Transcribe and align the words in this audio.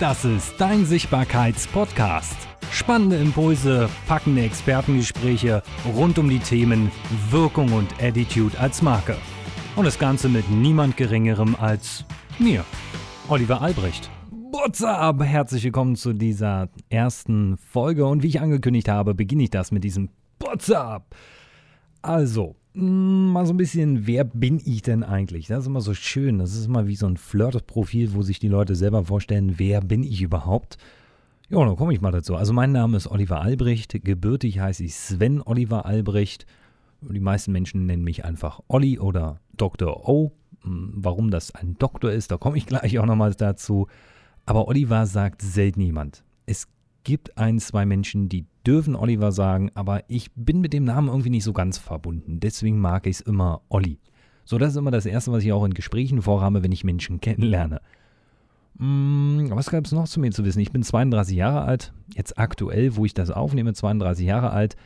Das 0.00 0.24
ist 0.24 0.54
dein 0.56 0.86
Sichtbarkeits-Podcast. 0.86 2.34
Spannende 2.72 3.16
Impulse, 3.16 3.90
packende 4.08 4.40
Expertengespräche 4.44 5.62
rund 5.94 6.18
um 6.18 6.30
die 6.30 6.38
Themen 6.38 6.90
Wirkung 7.28 7.70
und 7.74 8.02
Attitude 8.02 8.58
als 8.58 8.80
Marke. 8.80 9.14
Und 9.76 9.84
das 9.84 9.98
Ganze 9.98 10.30
mit 10.30 10.50
niemand 10.50 10.96
Geringerem 10.96 11.54
als 11.54 12.06
mir, 12.38 12.64
Oliver 13.28 13.60
Albrecht. 13.60 14.10
What's 14.30 14.82
up? 14.82 15.22
Herzlich 15.22 15.64
willkommen 15.64 15.96
zu 15.96 16.14
dieser 16.14 16.70
ersten 16.88 17.58
Folge. 17.58 18.06
Und 18.06 18.22
wie 18.22 18.28
ich 18.28 18.40
angekündigt 18.40 18.88
habe, 18.88 19.14
beginne 19.14 19.42
ich 19.42 19.50
das 19.50 19.70
mit 19.70 19.84
diesem 19.84 20.08
What's 20.38 20.70
up? 20.70 21.14
Also, 22.00 22.56
mal 22.72 23.46
so 23.46 23.52
ein 23.52 23.56
bisschen, 23.56 24.06
wer 24.06 24.24
bin 24.24 24.60
ich 24.64 24.82
denn 24.82 25.02
eigentlich? 25.02 25.46
Das 25.48 25.60
ist 25.60 25.66
immer 25.66 25.80
so 25.80 25.94
schön. 25.94 26.38
Das 26.38 26.54
ist 26.54 26.66
immer 26.66 26.86
wie 26.86 26.96
so 26.96 27.06
ein 27.06 27.16
Flirt-Profil, 27.16 28.14
wo 28.14 28.22
sich 28.22 28.38
die 28.38 28.48
Leute 28.48 28.74
selber 28.74 29.04
vorstellen, 29.04 29.54
wer 29.58 29.80
bin 29.80 30.02
ich 30.02 30.22
überhaupt? 30.22 30.78
Ja, 31.48 31.64
dann 31.64 31.76
komme 31.76 31.92
ich 31.92 32.00
mal 32.00 32.12
dazu. 32.12 32.36
Also 32.36 32.52
mein 32.52 32.70
Name 32.70 32.96
ist 32.96 33.08
Oliver 33.08 33.40
Albrecht. 33.40 34.04
Gebürtig 34.04 34.60
heiße 34.60 34.84
ich 34.84 34.94
Sven 34.94 35.42
Oliver 35.42 35.84
Albrecht. 35.84 36.46
Die 37.00 37.18
meisten 37.18 37.50
Menschen 37.50 37.86
nennen 37.86 38.04
mich 38.04 38.24
einfach 38.24 38.60
Olli 38.68 38.98
oder 38.98 39.40
Dr. 39.56 40.08
O. 40.08 40.32
Hm, 40.62 40.92
warum 40.94 41.30
das 41.30 41.54
ein 41.54 41.76
Doktor 41.78 42.12
ist, 42.12 42.30
da 42.30 42.36
komme 42.36 42.58
ich 42.58 42.66
gleich 42.66 42.98
auch 42.98 43.06
nochmal 43.06 43.34
dazu. 43.34 43.88
Aber 44.46 44.68
Oliver 44.68 45.06
sagt 45.06 45.42
selten 45.42 45.80
jemand. 45.80 46.22
Es 46.46 46.68
gibt 47.02 47.36
ein, 47.38 47.58
zwei 47.58 47.86
Menschen, 47.86 48.28
die 48.28 48.46
dürfen 48.66 48.96
Oliver 48.96 49.32
sagen, 49.32 49.70
aber 49.74 50.04
ich 50.08 50.30
bin 50.34 50.60
mit 50.60 50.72
dem 50.72 50.84
Namen 50.84 51.08
irgendwie 51.08 51.30
nicht 51.30 51.44
so 51.44 51.52
ganz 51.52 51.78
verbunden. 51.78 52.40
Deswegen 52.40 52.78
mag 52.78 53.06
ich 53.06 53.16
es 53.16 53.20
immer 53.20 53.62
Olli. 53.68 53.98
So, 54.44 54.58
das 54.58 54.72
ist 54.72 54.76
immer 54.76 54.90
das 54.90 55.06
Erste, 55.06 55.32
was 55.32 55.44
ich 55.44 55.52
auch 55.52 55.64
in 55.64 55.74
Gesprächen 55.74 56.22
vorhabe, 56.22 56.62
wenn 56.62 56.72
ich 56.72 56.84
Menschen 56.84 57.20
kennenlerne. 57.20 57.80
Hm, 58.78 59.50
was 59.50 59.70
gab 59.70 59.84
es 59.84 59.92
noch 59.92 60.08
zu 60.08 60.20
mir 60.20 60.32
zu 60.32 60.44
wissen? 60.44 60.60
Ich 60.60 60.72
bin 60.72 60.82
32 60.82 61.36
Jahre 61.36 61.62
alt, 61.62 61.92
jetzt 62.14 62.38
aktuell, 62.38 62.96
wo 62.96 63.04
ich 63.04 63.14
das 63.14 63.30
aufnehme, 63.30 63.74
32 63.74 64.26
Jahre 64.26 64.50
alt. 64.50 64.76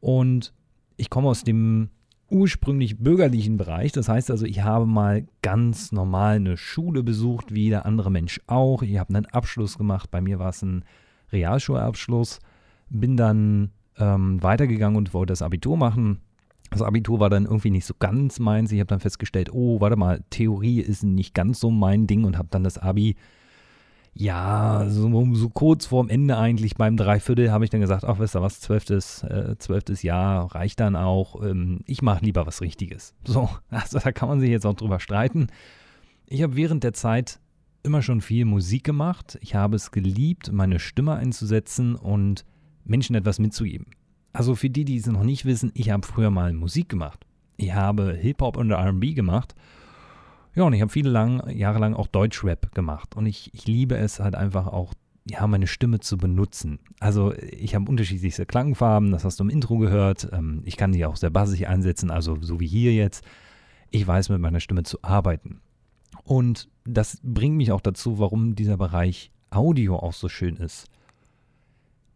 Und 0.00 0.52
ich 0.96 1.10
komme 1.10 1.28
aus 1.28 1.44
dem 1.44 1.90
ursprünglich 2.30 2.98
bürgerlichen 2.98 3.56
Bereich. 3.56 3.92
Das 3.92 4.08
heißt 4.08 4.30
also, 4.30 4.46
ich 4.46 4.62
habe 4.62 4.86
mal 4.86 5.26
ganz 5.42 5.92
normal 5.92 6.36
eine 6.36 6.56
Schule 6.56 7.02
besucht, 7.02 7.54
wie 7.54 7.64
jeder 7.64 7.86
andere 7.86 8.10
Mensch 8.10 8.40
auch. 8.46 8.82
Ich 8.82 8.98
habe 8.98 9.14
einen 9.14 9.26
Abschluss 9.26 9.78
gemacht. 9.78 10.10
Bei 10.10 10.20
mir 10.20 10.38
war 10.38 10.50
es 10.50 10.62
ein 10.62 10.84
Realschulabschluss. 11.32 12.40
Bin 12.88 13.16
dann 13.16 13.70
ähm, 13.98 14.42
weitergegangen 14.42 14.96
und 14.96 15.14
wollte 15.14 15.32
das 15.32 15.42
Abitur 15.42 15.76
machen. 15.76 16.20
Das 16.70 16.82
Abitur 16.82 17.20
war 17.20 17.30
dann 17.30 17.44
irgendwie 17.44 17.70
nicht 17.70 17.86
so 17.86 17.94
ganz 17.98 18.38
meins. 18.38 18.72
Ich 18.72 18.80
habe 18.80 18.88
dann 18.88 19.00
festgestellt, 19.00 19.50
oh, 19.52 19.80
warte 19.80 19.96
mal, 19.96 20.22
Theorie 20.30 20.80
ist 20.80 21.04
nicht 21.04 21.34
ganz 21.34 21.60
so 21.60 21.70
mein 21.70 22.06
Ding 22.06 22.24
und 22.24 22.36
habe 22.36 22.48
dann 22.50 22.64
das 22.64 22.78
Abi 22.78 23.16
ja, 24.18 24.86
so, 24.88 25.34
so, 25.34 25.50
kurz 25.50 25.84
vorm 25.84 26.08
Ende 26.08 26.38
eigentlich 26.38 26.76
beim 26.76 26.96
Dreiviertel 26.96 27.52
habe 27.52 27.64
ich 27.64 27.70
dann 27.70 27.82
gesagt, 27.82 28.02
ach, 28.04 28.18
wisst 28.18 28.34
ihr 28.34 28.40
was, 28.40 28.60
zwölftes, 28.60 29.22
äh, 29.24 29.56
zwölftes 29.58 30.02
Jahr 30.02 30.54
reicht 30.54 30.80
dann 30.80 30.96
auch. 30.96 31.42
Ähm, 31.44 31.80
ich 31.84 32.00
mache 32.00 32.24
lieber 32.24 32.46
was 32.46 32.62
Richtiges. 32.62 33.14
So, 33.26 33.50
also 33.70 33.98
da 33.98 34.12
kann 34.12 34.30
man 34.30 34.40
sich 34.40 34.48
jetzt 34.48 34.64
auch 34.64 34.72
drüber 34.72 35.00
streiten. 35.00 35.48
Ich 36.26 36.42
habe 36.42 36.56
während 36.56 36.82
der 36.82 36.94
Zeit 36.94 37.40
immer 37.82 38.00
schon 38.00 38.22
viel 38.22 38.46
Musik 38.46 38.84
gemacht. 38.84 39.38
Ich 39.42 39.54
habe 39.54 39.76
es 39.76 39.90
geliebt, 39.90 40.50
meine 40.50 40.78
Stimme 40.78 41.14
einzusetzen 41.14 41.94
und 41.94 42.46
Menschen 42.86 43.16
etwas 43.16 43.38
mitzugeben. 43.38 43.86
Also 44.32 44.54
für 44.54 44.70
die, 44.70 44.84
die 44.84 44.96
es 44.96 45.06
noch 45.06 45.22
nicht 45.22 45.44
wissen, 45.44 45.70
ich 45.74 45.90
habe 45.90 46.06
früher 46.06 46.30
mal 46.30 46.52
Musik 46.52 46.88
gemacht. 46.88 47.26
Ich 47.56 47.72
habe 47.72 48.12
Hip-Hop 48.12 48.56
und 48.56 48.72
RB 48.72 49.14
gemacht 49.14 49.54
ja, 50.56 50.64
und 50.64 50.72
ich 50.72 50.80
habe 50.80 50.90
viele 50.90 51.10
lang, 51.10 51.48
Jahre 51.50 51.78
lang 51.78 51.94
auch 51.94 52.06
Deutschrap 52.06 52.74
gemacht. 52.74 53.14
Und 53.14 53.26
ich, 53.26 53.52
ich 53.52 53.66
liebe 53.66 53.94
es 53.96 54.20
halt 54.20 54.34
einfach 54.34 54.66
auch, 54.66 54.94
ja, 55.28 55.46
meine 55.46 55.66
Stimme 55.66 56.00
zu 56.00 56.16
benutzen. 56.16 56.78
Also 56.98 57.34
ich 57.34 57.74
habe 57.74 57.90
unterschiedlichste 57.90 58.46
Klangfarben, 58.46 59.10
das 59.10 59.24
hast 59.24 59.38
du 59.38 59.44
im 59.44 59.50
Intro 59.50 59.76
gehört. 59.76 60.30
Ähm, 60.32 60.62
ich 60.64 60.78
kann 60.78 60.92
die 60.92 61.04
auch 61.04 61.16
sehr 61.16 61.28
bassig 61.28 61.68
einsetzen, 61.68 62.10
also 62.10 62.38
so 62.40 62.58
wie 62.58 62.66
hier 62.66 62.94
jetzt. 62.94 63.22
Ich 63.90 64.06
weiß 64.06 64.30
mit 64.30 64.40
meiner 64.40 64.60
Stimme 64.60 64.82
zu 64.82 65.02
arbeiten. 65.02 65.60
Und 66.24 66.70
das 66.84 67.20
bringt 67.22 67.56
mich 67.56 67.70
auch 67.70 67.82
dazu, 67.82 68.18
warum 68.18 68.54
dieser 68.54 68.78
Bereich 68.78 69.30
Audio 69.50 69.96
auch 69.96 70.14
so 70.14 70.30
schön 70.30 70.56
ist. 70.56 70.86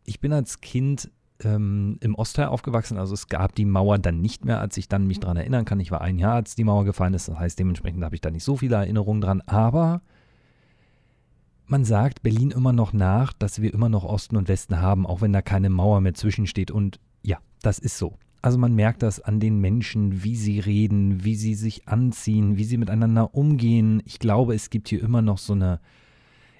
Ich 0.04 0.20
bin 0.20 0.32
als 0.32 0.60
Kind 0.60 1.10
ähm, 1.44 1.98
im 2.00 2.14
Ostteil 2.14 2.46
aufgewachsen. 2.46 2.98
Also 2.98 3.14
es 3.14 3.28
gab 3.28 3.54
die 3.54 3.64
Mauer 3.64 3.98
dann 3.98 4.20
nicht 4.20 4.44
mehr, 4.44 4.60
als 4.60 4.76
ich 4.76 4.88
dann 4.88 5.06
mich 5.06 5.20
daran 5.20 5.36
erinnern 5.36 5.64
kann. 5.64 5.80
Ich 5.80 5.90
war 5.90 6.00
ein 6.00 6.18
Jahr, 6.18 6.34
als 6.34 6.54
die 6.54 6.64
Mauer 6.64 6.84
gefallen 6.84 7.14
ist. 7.14 7.28
Das 7.28 7.38
heißt, 7.38 7.58
dementsprechend 7.58 8.04
habe 8.04 8.14
ich 8.14 8.20
da 8.20 8.30
nicht 8.30 8.44
so 8.44 8.56
viele 8.56 8.76
Erinnerungen 8.76 9.20
dran. 9.20 9.40
Aber 9.42 10.02
man 11.66 11.84
sagt 11.84 12.22
Berlin 12.22 12.50
immer 12.50 12.72
noch 12.72 12.92
nach, 12.92 13.32
dass 13.32 13.62
wir 13.62 13.72
immer 13.72 13.88
noch 13.88 14.04
Osten 14.04 14.36
und 14.36 14.48
Westen 14.48 14.80
haben, 14.80 15.06
auch 15.06 15.20
wenn 15.20 15.32
da 15.32 15.42
keine 15.42 15.70
Mauer 15.70 16.00
mehr 16.00 16.14
zwischensteht. 16.14 16.70
Und 16.70 17.00
ja, 17.22 17.38
das 17.62 17.78
ist 17.78 17.98
so. 17.98 18.18
Also 18.42 18.56
man 18.58 18.74
merkt 18.74 19.02
das 19.02 19.20
an 19.20 19.38
den 19.38 19.60
Menschen, 19.60 20.24
wie 20.24 20.34
sie 20.34 20.60
reden, 20.60 21.24
wie 21.24 21.34
sie 21.34 21.54
sich 21.54 21.88
anziehen, 21.88 22.56
wie 22.56 22.64
sie 22.64 22.78
miteinander 22.78 23.34
umgehen. 23.34 24.02
Ich 24.06 24.18
glaube, 24.18 24.54
es 24.54 24.70
gibt 24.70 24.88
hier 24.88 25.02
immer 25.02 25.22
noch 25.22 25.38
so 25.38 25.52
eine... 25.52 25.80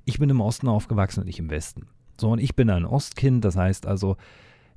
Ich 0.05 0.19
bin 0.19 0.29
im 0.31 0.41
Osten 0.41 0.69
aufgewachsen 0.69 1.23
und 1.23 1.29
ich 1.29 1.39
im 1.39 1.51
Westen. 1.51 1.87
So, 2.21 2.31
und 2.31 2.39
ich 2.39 2.55
bin 2.55 2.71
ein 2.71 2.85
Ostkind, 2.85 3.45
das 3.45 3.57
heißt 3.57 3.87
also, 3.87 4.17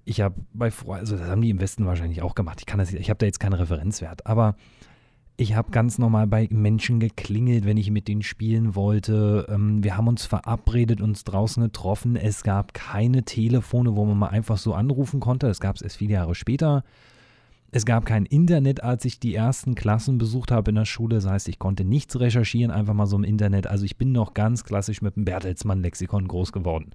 ich 0.05 0.21
habe 0.21 0.35
bei 0.53 0.71
also 0.87 1.17
das 1.17 1.27
haben 1.27 1.41
die 1.41 1.49
im 1.49 1.61
Westen 1.61 1.85
wahrscheinlich 1.85 2.21
auch 2.21 2.35
gemacht. 2.35 2.61
Ich 2.65 2.93
ich 2.93 3.09
habe 3.09 3.17
da 3.17 3.25
jetzt 3.25 3.39
keinen 3.39 3.53
Referenzwert, 3.53 4.25
aber 4.25 4.55
ich 5.35 5.55
habe 5.55 5.71
ganz 5.71 5.97
normal 5.97 6.27
bei 6.27 6.47
Menschen 6.51 6.99
geklingelt, 6.99 7.65
wenn 7.65 7.77
ich 7.77 7.89
mit 7.89 8.07
denen 8.07 8.21
spielen 8.21 8.75
wollte. 8.75 9.47
Ähm, 9.49 9.83
wir 9.83 9.97
haben 9.97 10.07
uns 10.07 10.25
verabredet, 10.25 11.01
uns 11.01 11.23
draußen 11.23 11.63
getroffen. 11.63 12.15
Es 12.15 12.43
gab 12.43 12.73
keine 12.73 13.23
Telefone, 13.23 13.95
wo 13.95 14.05
man 14.05 14.17
mal 14.17 14.27
einfach 14.27 14.57
so 14.57 14.73
anrufen 14.73 15.19
konnte. 15.19 15.47
Das 15.47 15.59
gab 15.59 15.75
es 15.75 15.81
erst 15.81 15.97
viele 15.97 16.13
Jahre 16.13 16.35
später. 16.35 16.83
Es 17.71 17.85
gab 17.85 18.05
kein 18.05 18.27
Internet, 18.27 18.83
als 18.83 19.03
ich 19.05 19.19
die 19.19 19.33
ersten 19.33 19.73
Klassen 19.73 20.19
besucht 20.19 20.51
habe 20.51 20.69
in 20.69 20.75
der 20.75 20.85
Schule. 20.85 21.15
Das 21.15 21.25
heißt, 21.25 21.49
ich 21.49 21.57
konnte 21.57 21.83
nichts 21.83 22.19
recherchieren, 22.19 22.69
einfach 22.69 22.93
mal 22.93 23.07
so 23.07 23.15
im 23.15 23.23
Internet. 23.23 23.65
Also 23.65 23.85
ich 23.85 23.97
bin 23.97 24.11
noch 24.11 24.35
ganz 24.35 24.63
klassisch 24.63 25.01
mit 25.01 25.15
dem 25.15 25.25
Bertelsmann-Lexikon 25.25 26.27
groß 26.27 26.51
geworden. 26.51 26.91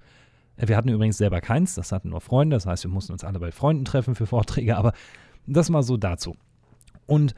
Wir 0.67 0.75
hatten 0.75 0.89
übrigens 0.89 1.17
selber 1.17 1.39
keins, 1.41 1.75
das 1.75 1.91
hatten 1.91 2.09
nur 2.09 2.21
Freunde, 2.21 2.55
das 2.55 2.65
heißt, 2.65 2.83
wir 2.83 2.91
mussten 2.91 3.13
uns 3.13 3.23
alle 3.23 3.39
bei 3.39 3.51
Freunden 3.51 3.85
treffen 3.85 4.15
für 4.15 4.25
Vorträge, 4.25 4.75
aber 4.77 4.93
das 5.47 5.69
mal 5.69 5.83
so 5.83 5.95
dazu. 5.95 6.35
Und 7.05 7.33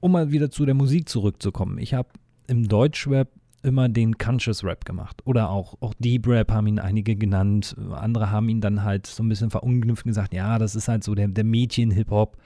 um 0.00 0.12
mal 0.12 0.32
wieder 0.32 0.50
zu 0.50 0.66
der 0.66 0.74
Musik 0.74 1.08
zurückzukommen, 1.08 1.78
ich 1.78 1.94
habe 1.94 2.08
im 2.46 2.68
Deutschrap 2.68 3.28
immer 3.62 3.88
den 3.88 4.18
Conscious 4.18 4.64
Rap 4.64 4.84
gemacht. 4.84 5.22
Oder 5.24 5.50
auch, 5.50 5.76
auch 5.80 5.94
Deep 5.98 6.26
Rap 6.26 6.50
haben 6.50 6.66
ihn 6.66 6.78
einige 6.78 7.16
genannt. 7.16 7.76
Andere 7.92 8.30
haben 8.30 8.48
ihn 8.48 8.60
dann 8.60 8.82
halt 8.82 9.06
so 9.06 9.22
ein 9.22 9.28
bisschen 9.28 9.50
verunglimpft 9.50 10.04
und 10.04 10.10
gesagt, 10.10 10.34
ja, 10.34 10.58
das 10.58 10.74
ist 10.74 10.88
halt 10.88 11.04
so 11.04 11.14
der, 11.14 11.28
der 11.28 11.44
Mädchen-Hip-Hop. 11.44 12.36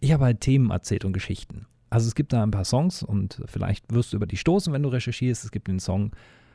Ich 0.00 0.12
habe 0.12 0.24
halt 0.24 0.40
Themen 0.40 0.70
erzählt 0.70 1.04
und 1.04 1.14
Geschichten. 1.14 1.66
Also 1.88 2.08
es 2.08 2.14
gibt 2.14 2.32
da 2.32 2.42
ein 2.42 2.50
paar 2.50 2.64
Songs 2.64 3.02
und 3.02 3.42
vielleicht 3.46 3.92
wirst 3.92 4.12
du 4.12 4.16
über 4.16 4.26
die 4.26 4.36
stoßen, 4.36 4.72
wenn 4.72 4.82
du 4.82 4.90
recherchierst. 4.90 5.44
Es 5.44 5.50
gibt 5.50 5.68
den 5.68 5.80
Song 5.80 6.10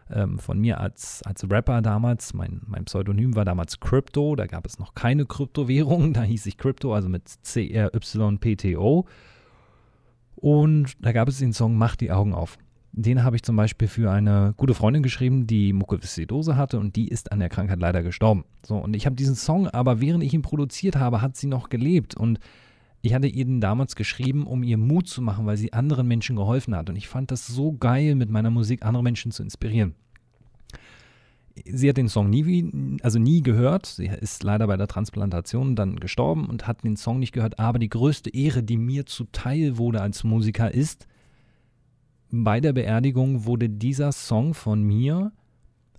ähm, 0.09 0.39
von 0.39 0.59
mir 0.59 0.79
als, 0.79 1.21
als 1.23 1.49
Rapper 1.49 1.81
damals. 1.81 2.33
Mein, 2.33 2.61
mein 2.65 2.85
Pseudonym 2.85 3.35
war 3.35 3.45
damals 3.45 3.79
Crypto. 3.79 4.35
Da 4.35 4.47
gab 4.47 4.65
es 4.65 4.79
noch 4.79 4.93
keine 4.93 5.25
Kryptowährung. 5.25 6.13
Da 6.13 6.23
hieß 6.23 6.45
ich 6.45 6.57
Crypto, 6.57 6.93
also 6.93 7.09
mit 7.09 7.27
C-R-Y-P-T-O. 7.27 9.05
Und 10.35 10.93
da 10.99 11.11
gab 11.11 11.27
es 11.27 11.37
den 11.37 11.53
Song 11.53 11.77
Mach 11.77 11.95
die 11.95 12.11
Augen 12.11 12.33
auf. 12.33 12.57
Den 12.93 13.23
habe 13.23 13.37
ich 13.37 13.43
zum 13.43 13.55
Beispiel 13.55 13.87
für 13.87 14.11
eine 14.11 14.53
gute 14.57 14.73
Freundin 14.73 15.01
geschrieben, 15.01 15.47
die 15.47 15.71
Mukoviszidose 15.71 16.57
hatte 16.57 16.77
und 16.77 16.97
die 16.97 17.07
ist 17.07 17.31
an 17.31 17.39
der 17.39 17.47
Krankheit 17.47 17.79
leider 17.79 18.03
gestorben. 18.03 18.43
So, 18.65 18.75
und 18.75 18.95
ich 18.95 19.05
habe 19.05 19.15
diesen 19.15 19.35
Song, 19.35 19.67
aber 19.67 20.01
während 20.01 20.23
ich 20.23 20.33
ihn 20.33 20.41
produziert 20.41 20.97
habe, 20.97 21.21
hat 21.21 21.37
sie 21.37 21.47
noch 21.47 21.69
gelebt. 21.69 22.17
Und 22.17 22.39
ich 23.01 23.13
hatte 23.13 23.27
ihr 23.27 23.45
damals 23.59 23.95
geschrieben, 23.95 24.45
um 24.45 24.63
ihr 24.63 24.77
Mut 24.77 25.07
zu 25.07 25.21
machen, 25.21 25.45
weil 25.45 25.57
sie 25.57 25.73
anderen 25.73 26.07
Menschen 26.07 26.35
geholfen 26.35 26.75
hat. 26.75 26.89
Und 26.89 26.95
ich 26.95 27.07
fand 27.07 27.31
das 27.31 27.47
so 27.47 27.73
geil, 27.73 28.15
mit 28.15 28.29
meiner 28.29 28.51
Musik 28.51 28.85
andere 28.85 29.03
Menschen 29.03 29.31
zu 29.31 29.41
inspirieren. 29.41 29.95
Sie 31.65 31.89
hat 31.89 31.97
den 31.97 32.07
Song 32.07 32.29
nie, 32.29 32.99
also 33.01 33.19
nie 33.19 33.41
gehört. 33.41 33.87
Sie 33.87 34.05
ist 34.05 34.43
leider 34.43 34.67
bei 34.67 34.77
der 34.77 34.87
Transplantation 34.87 35.75
dann 35.75 35.99
gestorben 35.99 36.45
und 36.45 36.67
hat 36.67 36.83
den 36.83 36.95
Song 36.95 37.19
nicht 37.19 37.31
gehört. 37.33 37.59
Aber 37.59 37.79
die 37.79 37.89
größte 37.89 38.29
Ehre, 38.29 38.63
die 38.63 38.77
mir 38.77 39.05
zuteil 39.05 39.77
wurde 39.77 40.01
als 40.01 40.23
Musiker, 40.23 40.71
ist, 40.73 41.07
bei 42.29 42.61
der 42.61 42.71
Beerdigung 42.71 43.45
wurde 43.45 43.67
dieser 43.67 44.11
Song 44.11 44.53
von 44.53 44.83
mir 44.83 45.33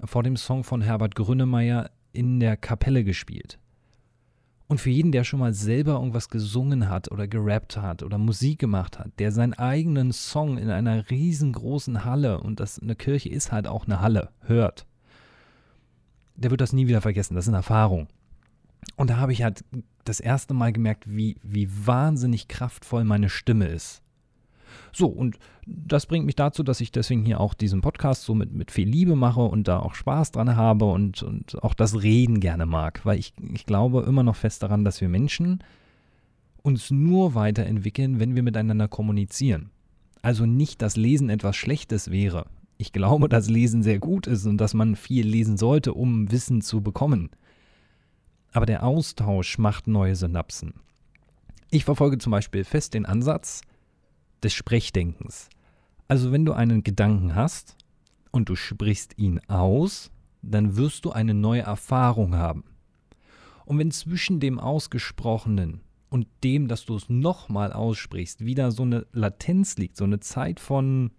vor 0.04 0.22
dem 0.22 0.36
Song 0.36 0.64
von 0.64 0.80
Herbert 0.80 1.14
Grünemeyer 1.14 1.90
in 2.12 2.40
der 2.40 2.56
Kapelle 2.56 3.04
gespielt. 3.04 3.58
Und 4.72 4.78
für 4.78 4.88
jeden, 4.88 5.12
der 5.12 5.22
schon 5.22 5.40
mal 5.40 5.52
selber 5.52 5.92
irgendwas 5.92 6.30
gesungen 6.30 6.88
hat 6.88 7.12
oder 7.12 7.28
gerappt 7.28 7.76
hat 7.76 8.02
oder 8.02 8.16
Musik 8.16 8.58
gemacht 8.58 8.98
hat, 8.98 9.10
der 9.18 9.30
seinen 9.30 9.52
eigenen 9.52 10.12
Song 10.12 10.56
in 10.56 10.70
einer 10.70 11.10
riesengroßen 11.10 12.06
Halle, 12.06 12.40
und 12.40 12.58
das 12.58 12.78
eine 12.78 12.96
Kirche 12.96 13.28
ist 13.28 13.52
halt 13.52 13.66
auch 13.66 13.84
eine 13.84 14.00
Halle, 14.00 14.30
hört, 14.40 14.86
der 16.36 16.50
wird 16.50 16.62
das 16.62 16.72
nie 16.72 16.86
wieder 16.86 17.02
vergessen. 17.02 17.34
Das 17.34 17.44
ist 17.44 17.48
eine 17.50 17.58
Erfahrung. 17.58 18.08
Und 18.96 19.10
da 19.10 19.18
habe 19.18 19.34
ich 19.34 19.42
halt 19.42 19.62
das 20.04 20.20
erste 20.20 20.54
Mal 20.54 20.72
gemerkt, 20.72 21.04
wie, 21.06 21.36
wie 21.42 21.68
wahnsinnig 21.86 22.48
kraftvoll 22.48 23.04
meine 23.04 23.28
Stimme 23.28 23.66
ist. 23.66 24.01
So, 24.92 25.06
und 25.06 25.38
das 25.66 26.06
bringt 26.06 26.26
mich 26.26 26.36
dazu, 26.36 26.62
dass 26.62 26.80
ich 26.80 26.92
deswegen 26.92 27.24
hier 27.24 27.40
auch 27.40 27.54
diesen 27.54 27.80
Podcast 27.80 28.22
so 28.22 28.34
mit, 28.34 28.52
mit 28.52 28.70
viel 28.70 28.88
Liebe 28.88 29.16
mache 29.16 29.42
und 29.42 29.68
da 29.68 29.78
auch 29.78 29.94
Spaß 29.94 30.32
dran 30.32 30.56
habe 30.56 30.86
und, 30.86 31.22
und 31.22 31.62
auch 31.62 31.74
das 31.74 32.02
Reden 32.02 32.40
gerne 32.40 32.66
mag, 32.66 33.04
weil 33.04 33.18
ich, 33.18 33.32
ich 33.52 33.66
glaube 33.66 34.02
immer 34.02 34.22
noch 34.22 34.36
fest 34.36 34.62
daran, 34.62 34.84
dass 34.84 35.00
wir 35.00 35.08
Menschen 35.08 35.62
uns 36.62 36.90
nur 36.90 37.34
weiterentwickeln, 37.34 38.20
wenn 38.20 38.34
wir 38.34 38.42
miteinander 38.42 38.88
kommunizieren. 38.88 39.70
Also 40.22 40.46
nicht, 40.46 40.82
dass 40.82 40.96
Lesen 40.96 41.28
etwas 41.28 41.56
Schlechtes 41.56 42.10
wäre. 42.10 42.46
Ich 42.78 42.92
glaube, 42.92 43.28
dass 43.28 43.48
Lesen 43.48 43.82
sehr 43.82 43.98
gut 43.98 44.26
ist 44.26 44.46
und 44.46 44.58
dass 44.58 44.74
man 44.74 44.96
viel 44.96 45.26
lesen 45.26 45.56
sollte, 45.56 45.94
um 45.94 46.30
Wissen 46.30 46.62
zu 46.62 46.80
bekommen. 46.80 47.30
Aber 48.52 48.66
der 48.66 48.84
Austausch 48.84 49.58
macht 49.58 49.86
neue 49.86 50.14
Synapsen. 50.14 50.74
Ich 51.70 51.84
verfolge 51.84 52.18
zum 52.18 52.30
Beispiel 52.32 52.64
fest 52.64 52.94
den 52.94 53.06
Ansatz, 53.06 53.62
des 54.42 54.52
Sprechdenkens. 54.54 55.48
Also 56.08 56.32
wenn 56.32 56.44
du 56.44 56.52
einen 56.52 56.82
Gedanken 56.82 57.34
hast 57.34 57.76
und 58.30 58.48
du 58.48 58.56
sprichst 58.56 59.18
ihn 59.18 59.40
aus, 59.48 60.10
dann 60.42 60.76
wirst 60.76 61.04
du 61.04 61.12
eine 61.12 61.34
neue 61.34 61.62
Erfahrung 61.62 62.34
haben. 62.34 62.64
Und 63.64 63.78
wenn 63.78 63.90
zwischen 63.90 64.40
dem 64.40 64.58
Ausgesprochenen 64.58 65.80
und 66.10 66.26
dem, 66.44 66.68
dass 66.68 66.84
du 66.84 66.96
es 66.96 67.08
nochmal 67.08 67.72
aussprichst, 67.72 68.44
wieder 68.44 68.72
so 68.72 68.82
eine 68.82 69.06
Latenz 69.12 69.76
liegt, 69.76 69.96
so 69.96 70.04
eine 70.04 70.20
Zeit 70.20 70.60
von, 70.60 71.12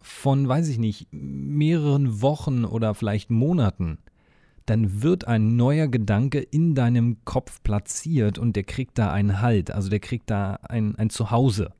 von, 0.00 0.48
weiß 0.48 0.68
ich 0.68 0.78
nicht, 0.78 1.08
mehreren 1.12 2.20
Wochen 2.22 2.64
oder 2.64 2.94
vielleicht 2.94 3.30
Monaten, 3.30 3.98
dann 4.66 5.02
wird 5.02 5.26
ein 5.26 5.56
neuer 5.56 5.88
Gedanke 5.88 6.40
in 6.40 6.74
deinem 6.74 7.24
Kopf 7.24 7.62
platziert 7.62 8.38
und 8.38 8.56
der 8.56 8.64
kriegt 8.64 8.98
da 8.98 9.12
einen 9.12 9.42
Halt, 9.42 9.70
also 9.70 9.90
der 9.90 10.00
kriegt 10.00 10.30
da 10.30 10.54
ein, 10.62 10.96
ein 10.96 11.10
Zuhause. 11.10 11.72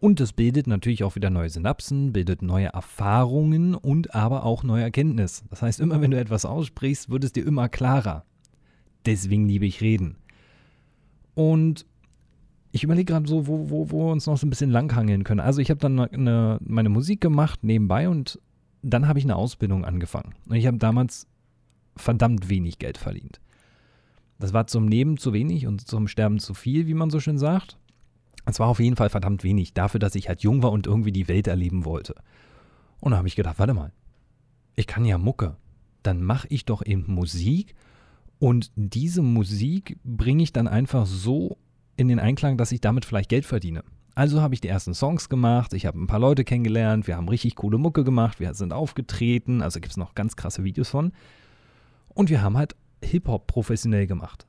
Und 0.00 0.20
es 0.20 0.32
bildet 0.32 0.68
natürlich 0.68 1.02
auch 1.02 1.16
wieder 1.16 1.30
neue 1.30 1.50
Synapsen, 1.50 2.12
bildet 2.12 2.40
neue 2.40 2.66
Erfahrungen 2.66 3.74
und 3.74 4.14
aber 4.14 4.44
auch 4.44 4.62
neue 4.62 4.84
Erkenntnis. 4.84 5.44
Das 5.50 5.62
heißt, 5.62 5.80
immer 5.80 6.00
wenn 6.00 6.12
du 6.12 6.18
etwas 6.18 6.44
aussprichst, 6.44 7.10
wird 7.10 7.24
es 7.24 7.32
dir 7.32 7.44
immer 7.44 7.68
klarer. 7.68 8.24
Deswegen 9.06 9.48
liebe 9.48 9.66
ich 9.66 9.80
Reden. 9.80 10.16
Und 11.34 11.84
ich 12.70 12.84
überlege 12.84 13.12
gerade 13.12 13.28
so, 13.28 13.46
wo, 13.46 13.70
wo, 13.70 13.90
wo 13.90 14.06
wir 14.06 14.12
uns 14.12 14.26
noch 14.26 14.36
so 14.36 14.46
ein 14.46 14.50
bisschen 14.50 14.70
langhangeln 14.70 15.24
können. 15.24 15.40
Also 15.40 15.60
ich 15.60 15.70
habe 15.70 15.80
dann 15.80 15.98
eine, 15.98 16.58
meine 16.60 16.90
Musik 16.90 17.20
gemacht 17.20 17.64
nebenbei 17.64 18.08
und 18.08 18.38
dann 18.82 19.08
habe 19.08 19.18
ich 19.18 19.24
eine 19.24 19.36
Ausbildung 19.36 19.84
angefangen. 19.84 20.34
Und 20.48 20.56
ich 20.56 20.66
habe 20.66 20.78
damals 20.78 21.26
verdammt 21.96 22.48
wenig 22.48 22.78
Geld 22.78 22.98
verdient. 22.98 23.40
Das 24.38 24.52
war 24.52 24.66
zum 24.68 24.86
Leben 24.86 25.16
zu 25.16 25.32
wenig 25.32 25.66
und 25.66 25.88
zum 25.88 26.06
Sterben 26.06 26.38
zu 26.38 26.54
viel, 26.54 26.86
wie 26.86 26.94
man 26.94 27.10
so 27.10 27.18
schön 27.18 27.38
sagt. 27.38 27.77
Es 28.48 28.58
war 28.58 28.68
auf 28.68 28.80
jeden 28.80 28.96
Fall 28.96 29.10
verdammt 29.10 29.44
wenig 29.44 29.74
dafür, 29.74 30.00
dass 30.00 30.14
ich 30.14 30.28
halt 30.28 30.42
jung 30.42 30.62
war 30.62 30.72
und 30.72 30.86
irgendwie 30.86 31.12
die 31.12 31.28
Welt 31.28 31.46
erleben 31.46 31.84
wollte. 31.84 32.14
Und 32.98 33.12
da 33.12 33.18
habe 33.18 33.28
ich 33.28 33.36
gedacht, 33.36 33.58
warte 33.58 33.74
mal, 33.74 33.92
ich 34.74 34.86
kann 34.86 35.04
ja 35.04 35.18
Mucke. 35.18 35.56
Dann 36.02 36.22
mache 36.22 36.48
ich 36.48 36.64
doch 36.64 36.84
eben 36.84 37.04
Musik 37.12 37.74
und 38.38 38.70
diese 38.74 39.20
Musik 39.20 39.98
bringe 40.02 40.42
ich 40.42 40.54
dann 40.54 40.66
einfach 40.66 41.04
so 41.04 41.58
in 41.96 42.08
den 42.08 42.18
Einklang, 42.18 42.56
dass 42.56 42.72
ich 42.72 42.80
damit 42.80 43.04
vielleicht 43.04 43.28
Geld 43.28 43.44
verdiene. 43.44 43.84
Also 44.14 44.40
habe 44.40 44.54
ich 44.54 44.62
die 44.62 44.68
ersten 44.68 44.94
Songs 44.94 45.28
gemacht, 45.28 45.74
ich 45.74 45.84
habe 45.84 46.00
ein 46.00 46.06
paar 46.06 46.18
Leute 46.18 46.44
kennengelernt, 46.44 47.06
wir 47.06 47.16
haben 47.16 47.28
richtig 47.28 47.54
coole 47.54 47.76
Mucke 47.76 48.02
gemacht, 48.02 48.40
wir 48.40 48.54
sind 48.54 48.72
aufgetreten, 48.72 49.60
also 49.60 49.78
gibt 49.78 49.90
es 49.90 49.98
noch 49.98 50.14
ganz 50.14 50.36
krasse 50.36 50.64
Videos 50.64 50.88
von. 50.88 51.12
Und 52.14 52.30
wir 52.30 52.40
haben 52.40 52.56
halt 52.56 52.74
Hip-Hop 53.04 53.46
professionell 53.46 54.06
gemacht. 54.06 54.47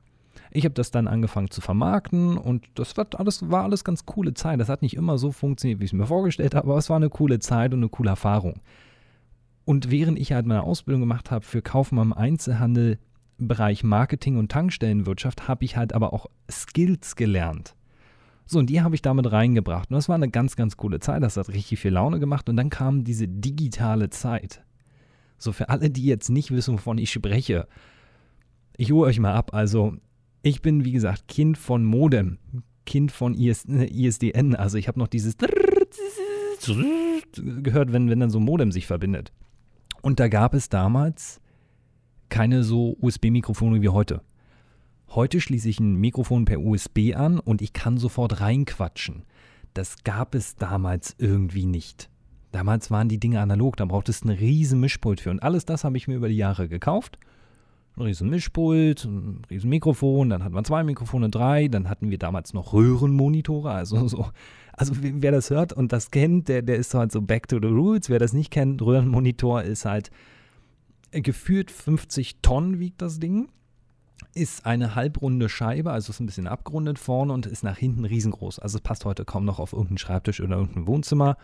Ich 0.50 0.64
habe 0.64 0.74
das 0.74 0.90
dann 0.90 1.06
angefangen 1.06 1.50
zu 1.50 1.60
vermarkten 1.60 2.36
und 2.36 2.66
das 2.74 2.96
war 2.96 3.06
alles, 3.16 3.50
war 3.50 3.64
alles 3.64 3.84
ganz 3.84 4.04
coole 4.04 4.34
Zeit. 4.34 4.58
Das 4.58 4.68
hat 4.68 4.82
nicht 4.82 4.94
immer 4.94 5.16
so 5.16 5.30
funktioniert, 5.30 5.80
wie 5.80 5.84
ich 5.84 5.90
es 5.90 5.96
mir 5.96 6.06
vorgestellt 6.06 6.54
habe, 6.54 6.68
aber 6.68 6.78
es 6.78 6.90
war 6.90 6.96
eine 6.96 7.10
coole 7.10 7.38
Zeit 7.38 7.72
und 7.72 7.80
eine 7.80 7.88
coole 7.88 8.10
Erfahrung. 8.10 8.60
Und 9.64 9.90
während 9.90 10.18
ich 10.18 10.32
halt 10.32 10.46
meine 10.46 10.64
Ausbildung 10.64 11.02
gemacht 11.02 11.30
habe 11.30 11.44
für 11.44 11.62
Kaufmann 11.62 12.08
im 12.08 12.12
Einzelhandel, 12.12 12.98
Bereich 13.38 13.84
Marketing 13.84 14.36
und 14.36 14.50
Tankstellenwirtschaft, 14.50 15.48
habe 15.48 15.64
ich 15.64 15.76
halt 15.76 15.92
aber 15.92 16.12
auch 16.12 16.26
Skills 16.50 17.16
gelernt. 17.16 17.74
So, 18.44 18.58
und 18.58 18.68
die 18.68 18.82
habe 18.82 18.96
ich 18.96 19.02
damit 19.02 19.30
reingebracht. 19.30 19.90
Und 19.90 19.94
das 19.94 20.08
war 20.08 20.16
eine 20.16 20.28
ganz, 20.28 20.56
ganz 20.56 20.76
coole 20.76 20.98
Zeit. 20.98 21.22
Das 21.22 21.36
hat 21.36 21.48
richtig 21.50 21.78
viel 21.78 21.92
Laune 21.92 22.18
gemacht. 22.18 22.48
Und 22.48 22.56
dann 22.56 22.68
kam 22.68 23.04
diese 23.04 23.28
digitale 23.28 24.10
Zeit. 24.10 24.64
So, 25.38 25.52
für 25.52 25.68
alle, 25.68 25.88
die 25.88 26.04
jetzt 26.04 26.30
nicht 26.30 26.50
wissen, 26.50 26.74
wovon 26.74 26.98
ich 26.98 27.12
spreche, 27.12 27.68
ich 28.76 28.90
hole 28.90 29.06
euch 29.06 29.20
mal 29.20 29.34
ab. 29.34 29.54
Also, 29.54 29.94
ich 30.42 30.62
bin, 30.62 30.84
wie 30.84 30.92
gesagt, 30.92 31.28
Kind 31.28 31.58
von 31.58 31.84
Modem, 31.84 32.38
Kind 32.86 33.12
von 33.12 33.34
IS, 33.34 33.64
ISDN. 33.66 34.54
Also 34.54 34.78
ich 34.78 34.88
habe 34.88 34.98
noch 34.98 35.08
dieses 35.08 35.36
gehört, 37.34 37.92
wenn, 37.92 38.10
wenn 38.10 38.20
dann 38.20 38.30
so 38.30 38.38
ein 38.38 38.44
Modem 38.44 38.72
sich 38.72 38.86
verbindet. 38.86 39.32
Und 40.02 40.20
da 40.20 40.28
gab 40.28 40.54
es 40.54 40.68
damals 40.68 41.40
keine 42.28 42.62
so 42.62 42.96
USB-Mikrofone 43.00 43.82
wie 43.82 43.88
heute. 43.88 44.22
Heute 45.08 45.40
schließe 45.40 45.68
ich 45.68 45.80
ein 45.80 45.96
Mikrofon 45.96 46.44
per 46.44 46.60
USB 46.60 47.14
an 47.14 47.38
und 47.40 47.62
ich 47.62 47.72
kann 47.72 47.98
sofort 47.98 48.40
reinquatschen. 48.40 49.24
Das 49.74 50.04
gab 50.04 50.34
es 50.34 50.56
damals 50.56 51.16
irgendwie 51.18 51.66
nicht. 51.66 52.08
Damals 52.52 52.90
waren 52.90 53.08
die 53.08 53.18
Dinge 53.18 53.40
analog, 53.40 53.76
da 53.76 53.84
brauchtest 53.84 54.24
du 54.24 54.28
ein 54.28 54.36
riesen 54.36 54.80
Mischpult 54.80 55.20
für. 55.20 55.30
Und 55.30 55.42
alles 55.42 55.64
das 55.64 55.84
habe 55.84 55.96
ich 55.96 56.08
mir 56.08 56.16
über 56.16 56.28
die 56.28 56.36
Jahre 56.36 56.68
gekauft 56.68 57.18
riesen 58.02 58.30
Mischpult, 58.30 59.04
ein 59.04 59.42
riesen 59.50 59.70
Mikrofon, 59.70 60.30
dann 60.30 60.44
hatten 60.44 60.54
wir 60.54 60.64
zwei 60.64 60.82
Mikrofone, 60.82 61.28
drei, 61.28 61.68
dann 61.68 61.88
hatten 61.88 62.10
wir 62.10 62.18
damals 62.18 62.52
noch 62.52 62.72
Röhrenmonitore, 62.72 63.70
also 63.70 64.06
so, 64.08 64.26
also 64.72 64.94
wer 64.98 65.32
das 65.32 65.50
hört 65.50 65.72
und 65.72 65.92
das 65.92 66.10
kennt, 66.10 66.48
der, 66.48 66.62
der 66.62 66.76
ist 66.76 66.94
halt 66.94 67.12
so 67.12 67.22
back 67.22 67.48
to 67.48 67.58
the 67.60 67.68
roots, 67.68 68.08
wer 68.08 68.18
das 68.18 68.32
nicht 68.32 68.50
kennt, 68.50 68.82
Röhrenmonitor 68.82 69.62
ist 69.62 69.84
halt 69.84 70.10
gefühlt 71.12 71.70
50 71.70 72.36
Tonnen 72.42 72.78
wiegt 72.78 73.02
das 73.02 73.18
Ding, 73.18 73.48
ist 74.34 74.66
eine 74.66 74.94
halbrunde 74.94 75.48
Scheibe, 75.48 75.90
also 75.90 76.10
ist 76.10 76.20
ein 76.20 76.26
bisschen 76.26 76.46
abgerundet 76.46 76.98
vorne 76.98 77.32
und 77.32 77.46
ist 77.46 77.64
nach 77.64 77.78
hinten 77.78 78.04
riesengroß, 78.04 78.58
also 78.58 78.78
es 78.78 78.82
passt 78.82 79.04
heute 79.04 79.24
kaum 79.24 79.44
noch 79.44 79.58
auf 79.58 79.72
irgendeinen 79.72 79.98
Schreibtisch 79.98 80.40
oder 80.40 80.56
irgendein 80.56 80.86
Wohnzimmer 80.86 81.36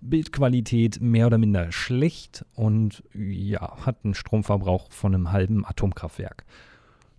Bildqualität 0.00 1.00
mehr 1.00 1.26
oder 1.26 1.38
minder 1.38 1.72
schlecht 1.72 2.44
und 2.54 3.02
ja, 3.14 3.84
hat 3.84 4.04
einen 4.04 4.14
Stromverbrauch 4.14 4.90
von 4.90 5.14
einem 5.14 5.32
halben 5.32 5.64
Atomkraftwerk. 5.64 6.44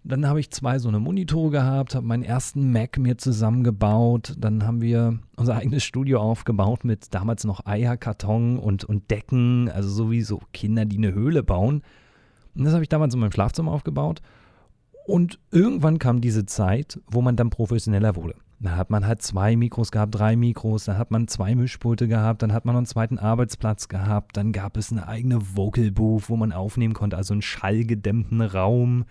Dann 0.04 0.28
habe 0.28 0.40
ich 0.40 0.50
zwei 0.50 0.80
so 0.80 0.90
eine 0.90 1.00
Monitore 1.00 1.52
gehabt, 1.52 1.94
habe 1.94 2.08
meinen 2.08 2.24
ersten 2.24 2.72
Mac 2.72 2.98
mir 2.98 3.20
zusammengebaut. 3.20 4.34
Dann 4.40 4.66
haben 4.66 4.82
wir 4.82 5.20
unser 5.36 5.58
eigenes 5.58 5.84
Studio 5.84 6.20
aufgebaut 6.20 6.84
mit 6.84 7.14
damals 7.14 7.44
noch 7.44 7.68
Eierkarton 7.68 8.58
und, 8.58 8.84
und 8.84 9.12
Decken, 9.12 9.70
also 9.70 9.90
sowieso 9.90 10.42
Kinder, 10.54 10.86
die 10.86 10.98
eine 10.98 11.14
Höhle 11.14 11.44
bauen. 11.44 11.84
Und 12.56 12.64
das 12.64 12.74
habe 12.74 12.84
ich 12.84 12.90
damals 12.90 13.14
in 13.14 13.20
meinem 13.20 13.32
Schlafzimmer 13.32 13.72
aufgebaut. 13.72 14.22
Und 15.06 15.40
irgendwann 15.52 16.00
kam 16.00 16.20
diese 16.20 16.46
Zeit, 16.48 17.00
wo 17.06 17.22
man 17.22 17.36
dann 17.36 17.52
professioneller 17.52 18.16
wurde. 18.16 18.36
Da 18.64 18.78
hat 18.78 18.92
man 18.92 19.08
halt 19.08 19.24
zwei 19.24 19.56
Mikros 19.56 19.92
gehabt, 19.92 20.14
drei 20.14 20.36
Mikros, 20.36 20.86
dann 20.86 21.00
hat 21.00 21.10
man 21.10 21.28
zwei 21.28 21.56
Mischpulte 21.56 22.08
gehabt, 22.08 22.44
dann 22.44 22.54
hat 22.54 22.64
man 22.64 22.76
einen 22.76 22.86
zweiten 22.86 23.18
Arbeitsplatz 23.18 23.88
gehabt, 23.88 24.38
dann 24.38 24.52
gab 24.52 24.78
es 24.78 24.92
eine 24.92 25.08
eigene 25.08 25.56
Vocal 25.58 25.90
Booth, 25.90 26.30
wo 26.30 26.36
man 26.36 26.52
aufnehmen 26.52 26.94
konnte, 26.94 27.18
also 27.18 27.34
einen 27.34 27.42
schallgedämmten 27.42 28.40
Raum. 28.42 29.06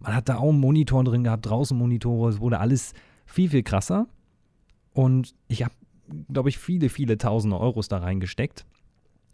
Man 0.00 0.14
hat 0.14 0.30
da 0.30 0.36
auch 0.38 0.48
einen 0.48 0.60
Monitor 0.60 1.04
drin 1.04 1.22
gehabt, 1.22 1.44
draußen 1.44 1.76
Monitore, 1.76 2.30
es 2.30 2.40
wurde 2.40 2.60
alles 2.60 2.94
viel, 3.26 3.50
viel 3.50 3.62
krasser. 3.62 4.06
Und 4.94 5.34
ich 5.48 5.62
habe, 5.62 5.74
glaube 6.32 6.48
ich, 6.48 6.56
viele, 6.56 6.88
viele 6.88 7.18
tausende 7.18 7.60
Euros 7.60 7.88
da 7.88 7.98
reingesteckt 7.98 8.64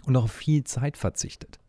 und 0.04 0.16
auch 0.16 0.28
viel 0.28 0.64
Zeit 0.64 0.96
verzichtet. 0.96 1.60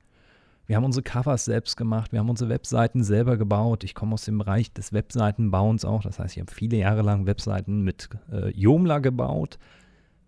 Wir 0.67 0.75
haben 0.75 0.83
unsere 0.83 1.03
Covers 1.03 1.45
selbst 1.45 1.77
gemacht, 1.77 2.11
wir 2.11 2.19
haben 2.19 2.29
unsere 2.29 2.49
Webseiten 2.49 3.03
selber 3.03 3.37
gebaut. 3.37 3.83
Ich 3.83 3.93
komme 3.93 4.13
aus 4.13 4.25
dem 4.25 4.39
Bereich 4.39 4.73
des 4.73 4.93
Webseitenbauens 4.93 5.85
auch. 5.85 6.01
Das 6.01 6.17
heißt, 6.17 6.35
ich 6.35 6.41
habe 6.41 6.51
viele 6.51 6.77
Jahre 6.77 7.03
lang 7.03 7.27
Webseiten 7.27 7.81
mit 7.81 8.09
äh, 8.31 8.49
Joomla 8.49 8.99
gebaut. 8.99 9.59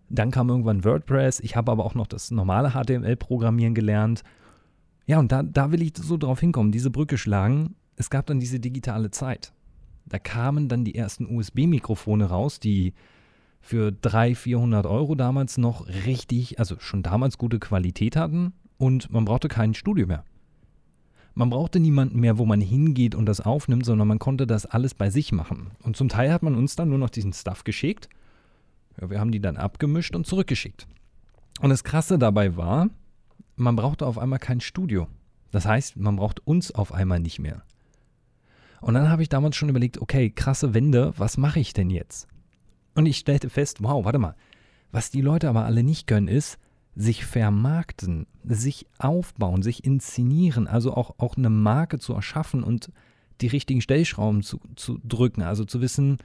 Dann 0.08 0.30
kam 0.30 0.48
irgendwann 0.48 0.84
WordPress. 0.84 1.40
Ich 1.40 1.56
habe 1.56 1.72
aber 1.72 1.84
auch 1.84 1.94
noch 1.94 2.06
das 2.06 2.30
normale 2.30 2.70
HTML-Programmieren 2.70 3.74
gelernt. 3.74 4.22
Ja, 5.06 5.18
und 5.18 5.32
da, 5.32 5.42
da 5.42 5.72
will 5.72 5.82
ich 5.82 5.92
so 5.96 6.16
drauf 6.16 6.40
hinkommen, 6.40 6.70
diese 6.70 6.90
Brücke 6.90 7.18
schlagen. 7.18 7.74
Es 7.96 8.08
gab 8.08 8.26
dann 8.26 8.38
diese 8.38 8.60
digitale 8.60 9.10
Zeit. 9.10 9.52
Da 10.06 10.18
kamen 10.18 10.68
dann 10.68 10.84
die 10.84 10.94
ersten 10.94 11.26
USB-Mikrofone 11.26 12.26
raus, 12.26 12.60
die 12.60 12.94
für 13.60 13.90
300, 13.90 14.38
400 14.38 14.86
Euro 14.86 15.16
damals 15.16 15.58
noch 15.58 15.88
richtig, 16.06 16.60
also 16.60 16.76
schon 16.78 17.02
damals 17.02 17.38
gute 17.38 17.58
Qualität 17.58 18.14
hatten 18.14 18.52
und 18.78 19.10
man 19.10 19.24
brauchte 19.24 19.48
kein 19.48 19.74
Studio 19.74 20.06
mehr. 20.06 20.24
Man 21.34 21.50
brauchte 21.50 21.78
niemanden 21.78 22.18
mehr, 22.18 22.38
wo 22.38 22.46
man 22.46 22.60
hingeht 22.60 23.14
und 23.14 23.26
das 23.26 23.40
aufnimmt, 23.40 23.84
sondern 23.84 24.08
man 24.08 24.18
konnte 24.18 24.46
das 24.46 24.66
alles 24.66 24.94
bei 24.94 25.10
sich 25.10 25.30
machen. 25.30 25.70
Und 25.82 25.96
zum 25.96 26.08
Teil 26.08 26.32
hat 26.32 26.42
man 26.42 26.56
uns 26.56 26.74
dann 26.74 26.88
nur 26.88 26.98
noch 26.98 27.10
diesen 27.10 27.32
Stuff 27.32 27.62
geschickt. 27.62 28.08
Ja, 29.00 29.10
wir 29.10 29.20
haben 29.20 29.30
die 29.30 29.40
dann 29.40 29.56
abgemischt 29.56 30.16
und 30.16 30.26
zurückgeschickt. 30.26 30.88
Und 31.60 31.70
das 31.70 31.84
Krasse 31.84 32.18
dabei 32.18 32.56
war, 32.56 32.88
man 33.56 33.76
brauchte 33.76 34.06
auf 34.06 34.18
einmal 34.18 34.38
kein 34.38 34.60
Studio. 34.60 35.06
Das 35.50 35.66
heißt, 35.66 35.96
man 35.96 36.16
braucht 36.16 36.44
uns 36.46 36.72
auf 36.72 36.92
einmal 36.92 37.20
nicht 37.20 37.38
mehr. 37.38 37.62
Und 38.80 38.94
dann 38.94 39.08
habe 39.08 39.22
ich 39.22 39.28
damals 39.28 39.56
schon 39.56 39.68
überlegt, 39.68 40.00
okay, 40.00 40.30
krasse 40.30 40.74
Wende, 40.74 41.12
was 41.16 41.36
mache 41.36 41.60
ich 41.60 41.72
denn 41.72 41.90
jetzt? 41.90 42.28
Und 42.94 43.06
ich 43.06 43.16
stellte 43.16 43.50
fest, 43.50 43.82
wow, 43.82 44.04
warte 44.04 44.18
mal, 44.18 44.34
Was 44.90 45.10
die 45.10 45.20
Leute 45.20 45.48
aber 45.48 45.64
alle 45.64 45.82
nicht 45.82 46.06
können, 46.06 46.28
ist 46.28 46.58
sich 46.98 47.24
vermarkten, 47.24 48.26
sich 48.42 48.86
aufbauen, 48.98 49.62
sich 49.62 49.84
inszenieren, 49.84 50.66
also 50.66 50.94
auch, 50.94 51.14
auch 51.18 51.36
eine 51.36 51.48
Marke 51.48 52.00
zu 52.00 52.12
erschaffen 52.12 52.64
und 52.64 52.90
die 53.40 53.46
richtigen 53.46 53.80
Stellschrauben 53.80 54.42
zu, 54.42 54.60
zu 54.74 54.98
drücken, 55.04 55.42
also 55.42 55.64
zu 55.64 55.80
wissen, 55.80 56.18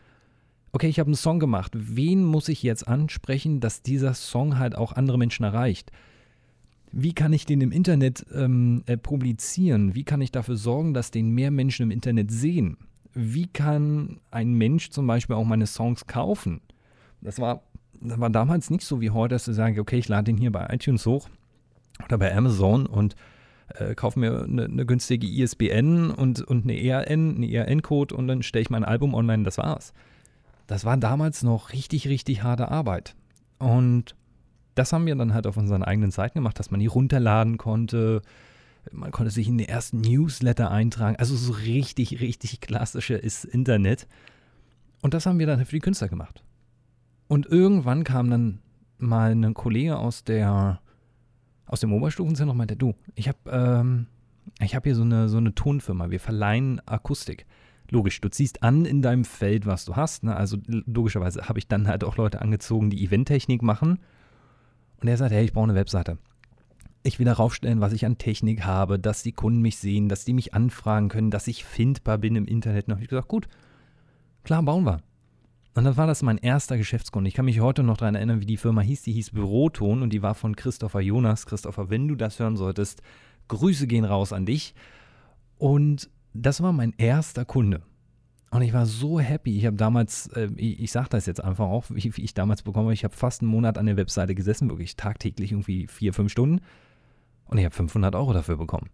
okay, 0.72 0.88
ich 0.88 0.98
habe 0.98 1.10
einen 1.10 1.15
Song 1.15 1.39
gemacht, 1.39 1.74
wen 1.75 2.25
muss 2.25 2.50
ich 2.50 2.63
jetzt 2.63 2.88
ansprechen, 2.88 3.60
dass 3.60 3.84
dieser 3.84 4.15
Song 4.15 4.58
halt 4.58 4.74
auch 4.74 4.94
andere 4.94 5.20
Menschen 5.20 5.44
erreicht? 5.44 5.92
Wie 6.92 7.13
kann 7.13 7.34
ich 7.34 7.46
den 7.46 7.62
im 7.62 7.72
Internet 7.72 8.25
ähm, 8.34 8.82
äh, 8.88 8.98
publizieren? 8.98 9.94
Wie 9.94 10.03
kann 10.03 10.22
ich 10.22 10.32
dafür 10.32 10.58
sorgen, 10.58 10.96
dass 10.96 11.12
den 11.12 11.30
mehr 11.30 11.51
Menschen 11.51 11.84
im 11.84 11.92
Internet 11.92 12.32
sehen? 12.32 12.77
Wie 13.13 13.46
kann 13.46 14.20
ein 14.32 14.53
Mensch 14.53 14.89
zum 14.89 15.06
Beispiel 15.06 15.36
auch 15.36 15.46
meine 15.46 15.68
Songs 15.68 16.08
kaufen? 16.08 16.62
Das 17.22 17.38
war, 17.38 17.62
das 18.04 18.20
war 18.20 18.30
damals 18.30 18.70
nicht 18.70 18.86
so 18.86 19.02
wie 19.02 19.12
heute, 19.12 19.36
dass 19.36 19.46
du 19.46 19.54
sagst, 19.54 19.80
okay, 19.80 19.98
ich 19.98 20.08
lade 20.08 20.26
den 20.26 20.38
hier 20.38 20.52
bei 20.52 20.68
iTunes 20.70 21.06
hoch 21.06 21.30
oder 22.06 22.18
bei 22.18 22.36
Amazon 22.36 22.86
und 22.86 23.16
äh, 23.76 23.96
kaufe 23.96 24.20
mir 24.20 24.44
eine, 24.44 24.66
eine, 24.66 24.86
günstige 24.86 25.28
ISBN 25.28 26.12
und, 26.12 26.42
und 26.42 26.64
eine 26.64 26.82
ERN, 26.82 27.36
einen 27.36 27.44
ERN-Code 27.44 28.16
und 28.16 28.28
dann 28.28 28.44
stelle 28.44 28.64
ich 28.64 28.70
mein 28.70 28.84
Album 28.84 29.14
online, 29.14 29.44
das 29.44 29.58
war's 29.58 29.94
das 30.68 30.86
war 30.86 30.98
damals 30.98 31.44
noch 31.44 31.74
richtig, 31.74 32.08
richtig 32.08 32.44
harte 32.44 32.70
Arbeit. 32.70 33.16
Und 33.60 34.16
das 34.76 34.94
haben 34.94 35.06
wir 35.06 35.16
dann 35.16 35.34
halt 35.34 35.48
auf 35.48 35.58
unseren 35.58 35.84
eigenen 35.84 36.12
Seiten 36.12 36.40
gemacht, 36.40 36.60
dass 36.60 36.72
man 36.72 36.80
die 36.80 36.88
runterladen 36.88 37.58
konnte. 37.58 38.22
Man 38.92 39.12
konnte 39.12 39.32
sich 39.32 39.48
in 39.48 39.58
den 39.58 39.68
ersten 39.68 40.02
Newsletter 40.02 40.72
eintragen. 40.72 41.16
Also 41.18 41.36
so 41.36 41.54
richtig, 41.54 42.20
richtig 42.22 42.62
klassische 42.62 43.16
ist 43.16 43.46
Internet. 43.46 44.08
Und 45.02 45.14
das 45.14 45.26
haben 45.26 45.40
wir 45.40 45.48
dann 45.48 45.58
halt 45.58 45.68
für 45.68 45.76
die 45.76 45.82
Künstler 45.82 46.08
gemacht. 46.08 46.44
Und 47.27 47.46
irgendwann 47.46 48.03
kam 48.03 48.30
dann 48.30 48.60
mal 48.98 49.32
ein 49.32 49.53
Kollege 49.53 49.98
aus 49.98 50.24
der 50.24 50.80
aus 51.65 51.80
dem 51.80 51.94
Oberstufenzentrum 51.94 52.51
und 52.51 52.58
meinte, 52.58 52.75
du, 52.75 52.94
ich 53.15 53.27
habe 53.27 53.38
ähm, 53.50 54.08
hab 54.62 54.84
hier 54.84 54.96
so 54.96 55.01
eine, 55.01 55.27
so 55.30 55.38
eine 55.38 55.56
Tonfirma, 55.56 56.12
wir 56.12 56.20
verleihen 56.20 56.82
Akustik 56.86 57.46
logisch, 57.94 58.20
du 58.20 58.30
ziehst 58.30 58.63
an 58.63 58.86
in 58.86 59.01
deinem 59.01 59.24
Feld, 59.24 59.65
was 59.65 59.86
du 59.86 59.96
hast. 59.96 60.24
Ne? 60.24 60.36
Also 60.36 60.58
logischerweise 60.68 61.48
habe 61.48 61.60
ich 61.60 61.68
dann 61.68 61.88
halt 61.88 62.03
auch 62.03 62.18
Leute 62.18 62.42
angezogen, 62.42 62.89
die 62.89 63.06
Eventtechnik 63.06 63.62
machen. 63.62 64.00
Und 65.00 65.08
er 65.08 65.18
sagt, 65.18 65.32
hey, 65.32 65.46
ich 65.46 65.53
brauche 65.53 65.65
eine 65.65 65.75
Webseite. 65.75 66.18
Ich 67.03 67.20
will 67.20 67.25
darauf 67.25 67.53
stellen, 67.53 67.82
was 67.82 67.94
ich 67.94 68.06
an 68.06 68.18
Technik 68.18 68.65
habe, 68.65 68.98
dass 68.98 69.24
die 69.24 69.34
Kunden 69.34 69.62
mich 69.62 69.77
sehen, 69.77 70.10
dass 70.10 70.25
die 70.25 70.34
mich 70.34 70.53
anfragen 70.53 71.10
können, 71.10 71.32
dass 71.32 71.48
ich 71.48 71.65
findbar 71.65 72.18
bin 72.18 72.36
im 72.36 72.46
Internet. 72.46 72.88
Und 72.88 72.94
habe 72.94 73.03
ich 73.03 73.10
gesagt, 73.10 73.27
gut, 73.27 73.48
klar, 74.44 74.63
bauen 74.63 74.86
wir. 74.86 75.01
Und 75.75 75.86
dann 75.86 75.98
war 75.98 76.06
das 76.06 76.22
mein 76.22 76.38
erster 76.38 76.77
Geschäftskunde. 76.77 77.27
Ich 77.27 77.34
kann 77.34 77.46
mich 77.46 77.60
heute 77.60 77.82
noch 77.82 77.98
daran 77.98 78.15
erinnern, 78.15 78.42
wie 78.42 78.46
die 78.46 78.58
Firma 78.58 78.82
hieß. 78.82 79.01
Die 79.03 79.13
hieß 79.13 79.32
Büroton 79.32 80.03
und 80.03 80.12
die 80.12 80.22
war 80.22 80.36
von 80.36 80.56
Christopher 80.56 81.01
Jonas. 81.01 81.48
Christopher, 81.48 81.89
wenn 81.89 82.08
du 82.08 82.15
das 82.15 82.38
hören 82.39 82.58
solltest, 82.58 83.01
Grüße 83.48 83.88
gehen 83.88 84.06
raus 84.06 84.34
an 84.34 84.46
dich. 84.46 84.75
Und 85.58 86.10
das 86.34 86.62
war 86.62 86.74
mein 86.74 86.94
erster 86.98 87.44
Kunde. 87.46 87.82
Und 88.51 88.62
ich 88.62 88.72
war 88.72 88.86
so 88.86 89.20
happy. 89.20 89.58
Ich 89.58 89.65
habe 89.65 89.77
damals, 89.77 90.27
äh, 90.27 90.48
ich, 90.58 90.80
ich 90.80 90.92
sage 90.92 91.10
das 91.10 91.25
jetzt 91.25 91.44
einfach 91.44 91.65
auch, 91.65 91.86
wie, 91.89 92.15
wie 92.15 92.22
ich 92.22 92.36
damals 92.36 92.62
bekommen 92.62 92.86
habe, 92.86 92.94
ich 92.94 93.03
habe 93.03 93.15
fast 93.15 93.42
einen 93.42 93.50
Monat 93.50 93.80
an 93.80 93.88
der 93.88 93.98
Webseite 93.98 94.36
gesessen, 94.36 94.70
wirklich 94.70 94.96
tagtäglich 94.96 95.51
irgendwie 95.51 95.88
vier, 95.88 96.13
fünf 96.13 96.32
Stunden. 96.32 96.62
Und 97.46 97.58
ich 97.58 97.65
habe 97.65 97.74
500 97.74 98.13
Euro 98.13 98.32
dafür 98.32 98.58
bekommen. 98.58 98.89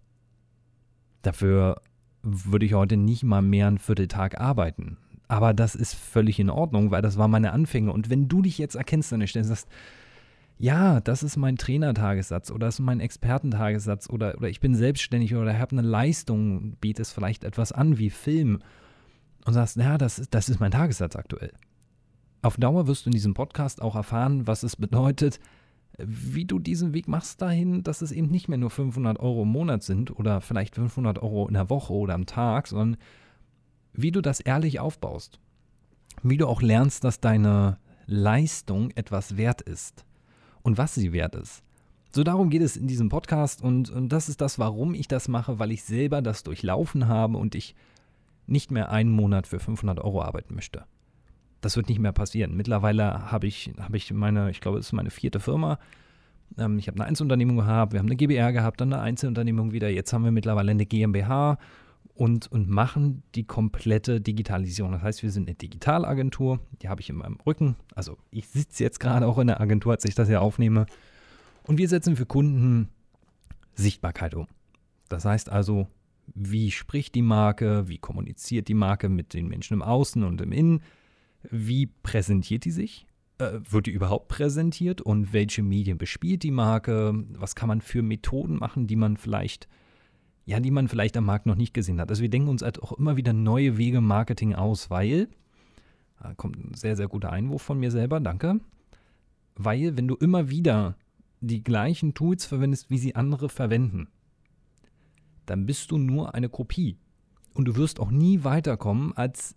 Dafür 1.24 1.82
würde 2.22 2.66
ich 2.66 2.74
heute 2.74 2.96
nicht 2.96 3.24
mal 3.24 3.42
mehr 3.42 3.68
einen 3.68 3.80
Vierteltag 3.80 4.40
arbeiten. 4.40 4.98
Aber 5.30 5.54
das 5.54 5.76
ist 5.76 5.94
völlig 5.94 6.40
in 6.40 6.50
Ordnung, 6.50 6.90
weil 6.90 7.04
das 7.04 7.18
war 7.18 7.28
meine 7.28 7.54
Anfänge. 7.54 7.94
Und 7.94 8.10
wenn 8.10 8.28
du 8.28 8.42
dich 8.42 8.58
jetzt 8.58 8.76
erkennst 8.76 9.14
an 9.14 9.20
der 9.20 9.28
Stelle 9.28 9.44
und 9.44 9.50
sagst, 9.50 9.70
ja, 10.58 11.00
das 11.00 11.24
ist 11.24 11.38
mein 11.38 11.56
Trainertagessatz 11.56 12.52
oder 12.52 12.66
das 12.66 12.76
ist 12.76 12.86
mein 12.86 13.00
Expertentagessatz 13.00 14.10
oder, 14.10 14.36
oder 14.38 14.50
ich 14.50 14.60
bin 14.60 14.76
selbstständig 14.76 15.36
oder 15.36 15.58
habe 15.58 15.78
eine 15.78 15.88
Leistung, 15.88 16.74
bietest 16.82 17.14
vielleicht 17.14 17.44
etwas 17.44 17.72
an 17.72 18.00
wie 18.00 18.10
Film 18.10 18.60
und 19.46 19.54
sagst, 19.54 19.78
ja, 19.78 19.98
das 20.00 20.20
ist, 20.20 20.34
das 20.34 20.50
ist 20.50 20.60
mein 20.60 20.72
Tagessatz 20.72 21.16
aktuell. 21.16 21.54
Auf 22.42 22.58
Dauer 22.58 22.88
wirst 22.88 23.06
du 23.06 23.10
in 23.10 23.14
diesem 23.14 23.36
Podcast 23.36 23.82
auch 23.82 23.96
erfahren, 23.96 24.48
was 24.48 24.64
es 24.64 24.76
bedeutet, 24.76 25.40
wie 25.98 26.46
du 26.46 26.58
diesen 26.58 26.94
Weg 26.94 27.08
machst 27.08 27.42
dahin, 27.42 27.84
dass 27.84 28.02
es 28.02 28.12
eben 28.12 28.30
nicht 28.30 28.50
mehr 28.50 28.58
nur 28.58 28.72
500 28.72 29.20
Euro 29.20 29.44
im 29.44 29.50
Monat 29.50 29.84
sind 29.84 30.18
oder 30.18 30.42
vielleicht 30.42 30.76
500 30.76 31.20
Euro 31.20 31.48
in 31.48 31.54
der 31.54 31.70
Woche 31.70 31.94
oder 31.94 32.16
am 32.16 32.26
Tag, 32.26 32.68
sondern 32.68 32.98
wie 33.94 34.12
du 34.12 34.22
das 34.22 34.40
ehrlich 34.40 34.80
aufbaust. 34.80 35.40
Wie 36.24 36.38
du 36.38 36.48
auch 36.48 36.62
lernst, 36.62 37.04
dass 37.04 37.20
deine 37.20 37.78
Leistung 38.06 38.92
etwas 38.92 39.38
wert 39.38 39.62
ist 39.62 40.06
und 40.62 40.78
was 40.78 40.96
sie 40.96 41.14
wert 41.14 41.36
ist. 41.36 41.64
So 42.12 42.24
darum 42.24 42.50
geht 42.50 42.64
es 42.64 42.76
in 42.76 42.88
diesem 42.88 43.10
Podcast 43.10 43.62
und, 43.62 43.92
und 43.92 44.10
das 44.10 44.30
ist 44.30 44.42
das, 44.42 44.58
warum 44.58 44.96
ich 44.96 45.08
das 45.08 45.28
mache, 45.28 45.60
weil 45.60 45.72
ich 45.72 45.84
selber 45.84 46.22
das 46.22 46.44
durchlaufen 46.44 47.08
habe 47.08 47.38
und 47.38 47.54
ich 47.54 47.76
nicht 48.48 48.72
mehr 48.72 48.90
einen 48.90 49.12
Monat 49.12 49.46
für 49.46 49.60
500 49.60 50.00
Euro 50.00 50.24
arbeiten 50.24 50.56
möchte. 50.56 50.86
Das 51.62 51.78
wird 51.78 51.88
nicht 51.88 52.00
mehr 52.00 52.12
passieren. 52.12 52.56
Mittlerweile 52.56 53.32
habe 53.32 53.46
ich, 53.46 53.72
habe 53.80 53.96
ich 53.96 54.12
meine, 54.12 54.50
ich 54.50 54.60
glaube, 54.60 54.80
es 54.80 54.88
ist 54.88 54.94
meine 54.94 55.12
vierte 55.12 55.40
Firma. 55.40 55.78
Ähm, 56.58 56.80
ich 56.80 56.88
habe 56.88 56.98
eine 56.98 57.06
Einzelunternehmung 57.06 57.58
gehabt, 57.58 57.94
wir 57.94 58.00
haben 58.00 58.08
eine 58.08 58.16
GBR 58.16 58.54
gehabt, 58.54 58.82
dann 58.82 58.92
eine 58.92 59.04
Einzelunternehmung 59.04 59.72
wieder. 59.72 59.90
Jetzt 59.90 60.12
haben 60.12 60.24
wir 60.24 60.32
mittlerweile 60.32 60.72
eine 60.72 60.88
GmbH 60.88 61.60
und, 62.20 62.52
und 62.52 62.68
machen 62.68 63.24
die 63.34 63.46
komplette 63.46 64.20
Digitalisierung. 64.20 64.92
Das 64.92 65.02
heißt, 65.02 65.24
wir 65.24 65.32
sind 65.32 65.48
eine 65.48 65.56
Digitalagentur, 65.56 66.60
die 66.82 66.90
habe 66.90 67.00
ich 67.00 67.10
in 67.10 67.16
meinem 67.16 67.38
Rücken. 67.48 67.78
Also 67.96 68.18
ich 68.30 68.50
sitze 68.50 68.84
jetzt 68.84 69.00
gerade 69.00 69.26
auch 69.26 69.38
in 69.38 69.48
der 69.48 69.62
Agentur, 69.62 69.94
als 69.94 70.04
ich 70.04 70.16
das 70.16 70.28
hier 70.28 70.42
aufnehme. 70.42 70.86
Und 71.64 71.78
wir 71.78 71.88
setzen 71.88 72.18
für 72.18 72.26
Kunden 72.26 72.90
Sichtbarkeit 73.74 74.36
um. 74.36 74.48
Das 75.08 75.24
heißt 75.24 75.50
also, 75.50 75.88
wie 76.36 76.72
spricht 76.72 77.16
die 77.16 77.22
Marke, 77.22 77.88
wie 77.88 78.00
kommuniziert 78.00 78.68
die 78.68 78.74
Marke 78.74 79.08
mit 79.08 79.34
den 79.34 79.48
Menschen 79.48 79.76
im 79.76 79.82
Außen 79.82 80.22
und 80.26 80.42
im 80.42 80.52
Innen, 80.52 80.82
wie 81.50 81.86
präsentiert 81.86 82.66
die 82.66 82.72
sich, 82.72 83.08
äh, 83.38 83.60
wird 83.70 83.86
die 83.86 83.92
überhaupt 83.92 84.28
präsentiert 84.28 85.00
und 85.00 85.32
welche 85.32 85.64
Medien 85.64 85.98
bespielt 85.98 86.44
die 86.44 86.52
Marke, 86.52 87.14
was 87.38 87.56
kann 87.56 87.70
man 87.70 87.80
für 87.80 88.02
Methoden 88.02 88.58
machen, 88.58 88.88
die 88.88 88.98
man 88.98 89.16
vielleicht 89.16 89.70
ja, 90.50 90.60
die 90.60 90.72
man 90.72 90.88
vielleicht 90.88 91.16
am 91.16 91.26
Markt 91.26 91.46
noch 91.46 91.56
nicht 91.56 91.76
gesehen 91.76 92.02
hat. 92.02 92.10
Also 92.10 92.24
wir 92.24 92.30
denken 92.30 92.50
uns 92.50 92.64
halt 92.64 92.82
auch 92.82 92.94
immer 92.94 93.18
wieder 93.18 93.34
neue 93.34 93.78
Wege 93.78 94.02
Marketing 94.02 94.56
aus, 94.56 94.90
weil, 94.90 95.30
da 96.20 96.34
kommt 96.34 96.58
ein 96.58 96.74
sehr, 96.74 96.96
sehr 96.96 97.08
guter 97.08 97.32
Einwurf 97.32 97.62
von 97.62 97.80
mir 97.80 97.92
selber, 97.92 98.20
danke, 98.20 98.60
weil 99.56 99.96
wenn 99.96 100.08
du 100.08 100.16
immer 100.16 100.50
wieder 100.50 100.96
die 101.40 101.64
gleichen 101.64 102.16
Tools 102.16 102.48
verwendest, 102.48 102.90
wie 102.90 102.98
sie 102.98 103.14
andere 103.14 103.48
verwenden, 103.48 104.08
dann 105.46 105.68
bist 105.68 105.92
du 105.92 106.00
nur 106.00 106.34
eine 106.34 106.50
Kopie. 106.50 106.98
Und 107.54 107.66
du 107.66 107.76
wirst 107.76 108.00
auch 108.00 108.10
nie 108.10 108.44
weiterkommen, 108.44 109.16
als, 109.16 109.56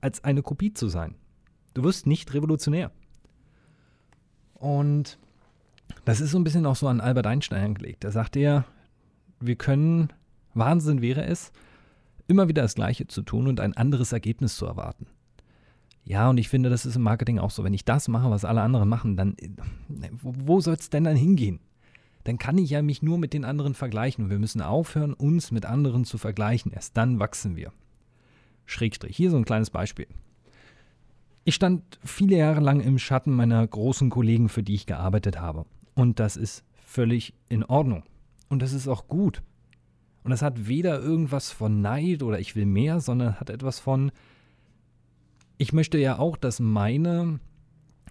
als 0.00 0.24
eine 0.24 0.42
Kopie 0.42 0.74
zu 0.74 0.88
sein. 0.88 1.14
Du 1.72 1.84
wirst 1.84 2.08
nicht 2.08 2.34
revolutionär. 2.34 2.90
Und 4.54 5.20
das 6.04 6.20
ist 6.20 6.32
so 6.32 6.38
ein 6.38 6.44
bisschen 6.44 6.66
auch 6.66 6.74
so 6.74 6.88
an 6.88 7.00
Albert 7.00 7.28
Einstein 7.28 7.64
angelegt. 7.64 8.02
Da 8.02 8.10
sagt 8.10 8.34
er, 8.34 8.64
wir 9.40 9.56
können, 9.56 10.12
Wahnsinn 10.54 11.02
wäre 11.02 11.24
es, 11.24 11.52
immer 12.28 12.48
wieder 12.48 12.62
das 12.62 12.74
Gleiche 12.74 13.06
zu 13.06 13.22
tun 13.22 13.48
und 13.48 13.60
ein 13.60 13.76
anderes 13.76 14.12
Ergebnis 14.12 14.56
zu 14.56 14.66
erwarten. 14.66 15.06
Ja, 16.04 16.30
und 16.30 16.38
ich 16.38 16.48
finde, 16.48 16.70
das 16.70 16.86
ist 16.86 16.96
im 16.96 17.02
Marketing 17.02 17.38
auch 17.38 17.50
so. 17.50 17.64
Wenn 17.64 17.74
ich 17.74 17.84
das 17.84 18.08
mache, 18.08 18.30
was 18.30 18.44
alle 18.44 18.62
anderen 18.62 18.88
machen, 18.88 19.16
dann 19.16 19.36
wo, 20.22 20.34
wo 20.36 20.60
soll 20.60 20.74
es 20.74 20.90
denn 20.90 21.04
dann 21.04 21.16
hingehen? 21.16 21.60
Dann 22.24 22.38
kann 22.38 22.58
ich 22.58 22.70
ja 22.70 22.82
mich 22.82 23.02
nur 23.02 23.18
mit 23.18 23.32
den 23.32 23.44
anderen 23.44 23.74
vergleichen 23.74 24.24
und 24.24 24.30
wir 24.30 24.38
müssen 24.38 24.60
aufhören, 24.60 25.14
uns 25.14 25.50
mit 25.50 25.66
anderen 25.66 26.04
zu 26.04 26.18
vergleichen. 26.18 26.72
Erst 26.72 26.96
dann 26.96 27.18
wachsen 27.18 27.56
wir. 27.56 27.72
Schrägstrich. 28.66 29.16
Hier 29.16 29.30
so 29.30 29.36
ein 29.36 29.44
kleines 29.44 29.70
Beispiel. 29.70 30.06
Ich 31.44 31.54
stand 31.54 31.98
viele 32.04 32.36
Jahre 32.36 32.60
lang 32.60 32.80
im 32.80 32.98
Schatten 32.98 33.34
meiner 33.34 33.66
großen 33.66 34.10
Kollegen, 34.10 34.48
für 34.48 34.62
die 34.62 34.74
ich 34.74 34.86
gearbeitet 34.86 35.40
habe. 35.40 35.64
Und 35.94 36.20
das 36.20 36.36
ist 36.36 36.64
völlig 36.84 37.34
in 37.48 37.64
Ordnung. 37.64 38.04
Und 38.50 38.60
das 38.60 38.72
ist 38.72 38.88
auch 38.88 39.08
gut. 39.08 39.42
Und 40.22 40.30
das 40.32 40.42
hat 40.42 40.66
weder 40.66 41.00
irgendwas 41.00 41.50
von 41.50 41.80
Neid 41.80 42.22
oder 42.22 42.38
ich 42.38 42.56
will 42.56 42.66
mehr, 42.66 43.00
sondern 43.00 43.40
hat 43.40 43.48
etwas 43.48 43.78
von, 43.78 44.12
ich 45.56 45.72
möchte 45.72 45.96
ja 45.96 46.18
auch, 46.18 46.36
dass 46.36 46.60
meine 46.60 47.40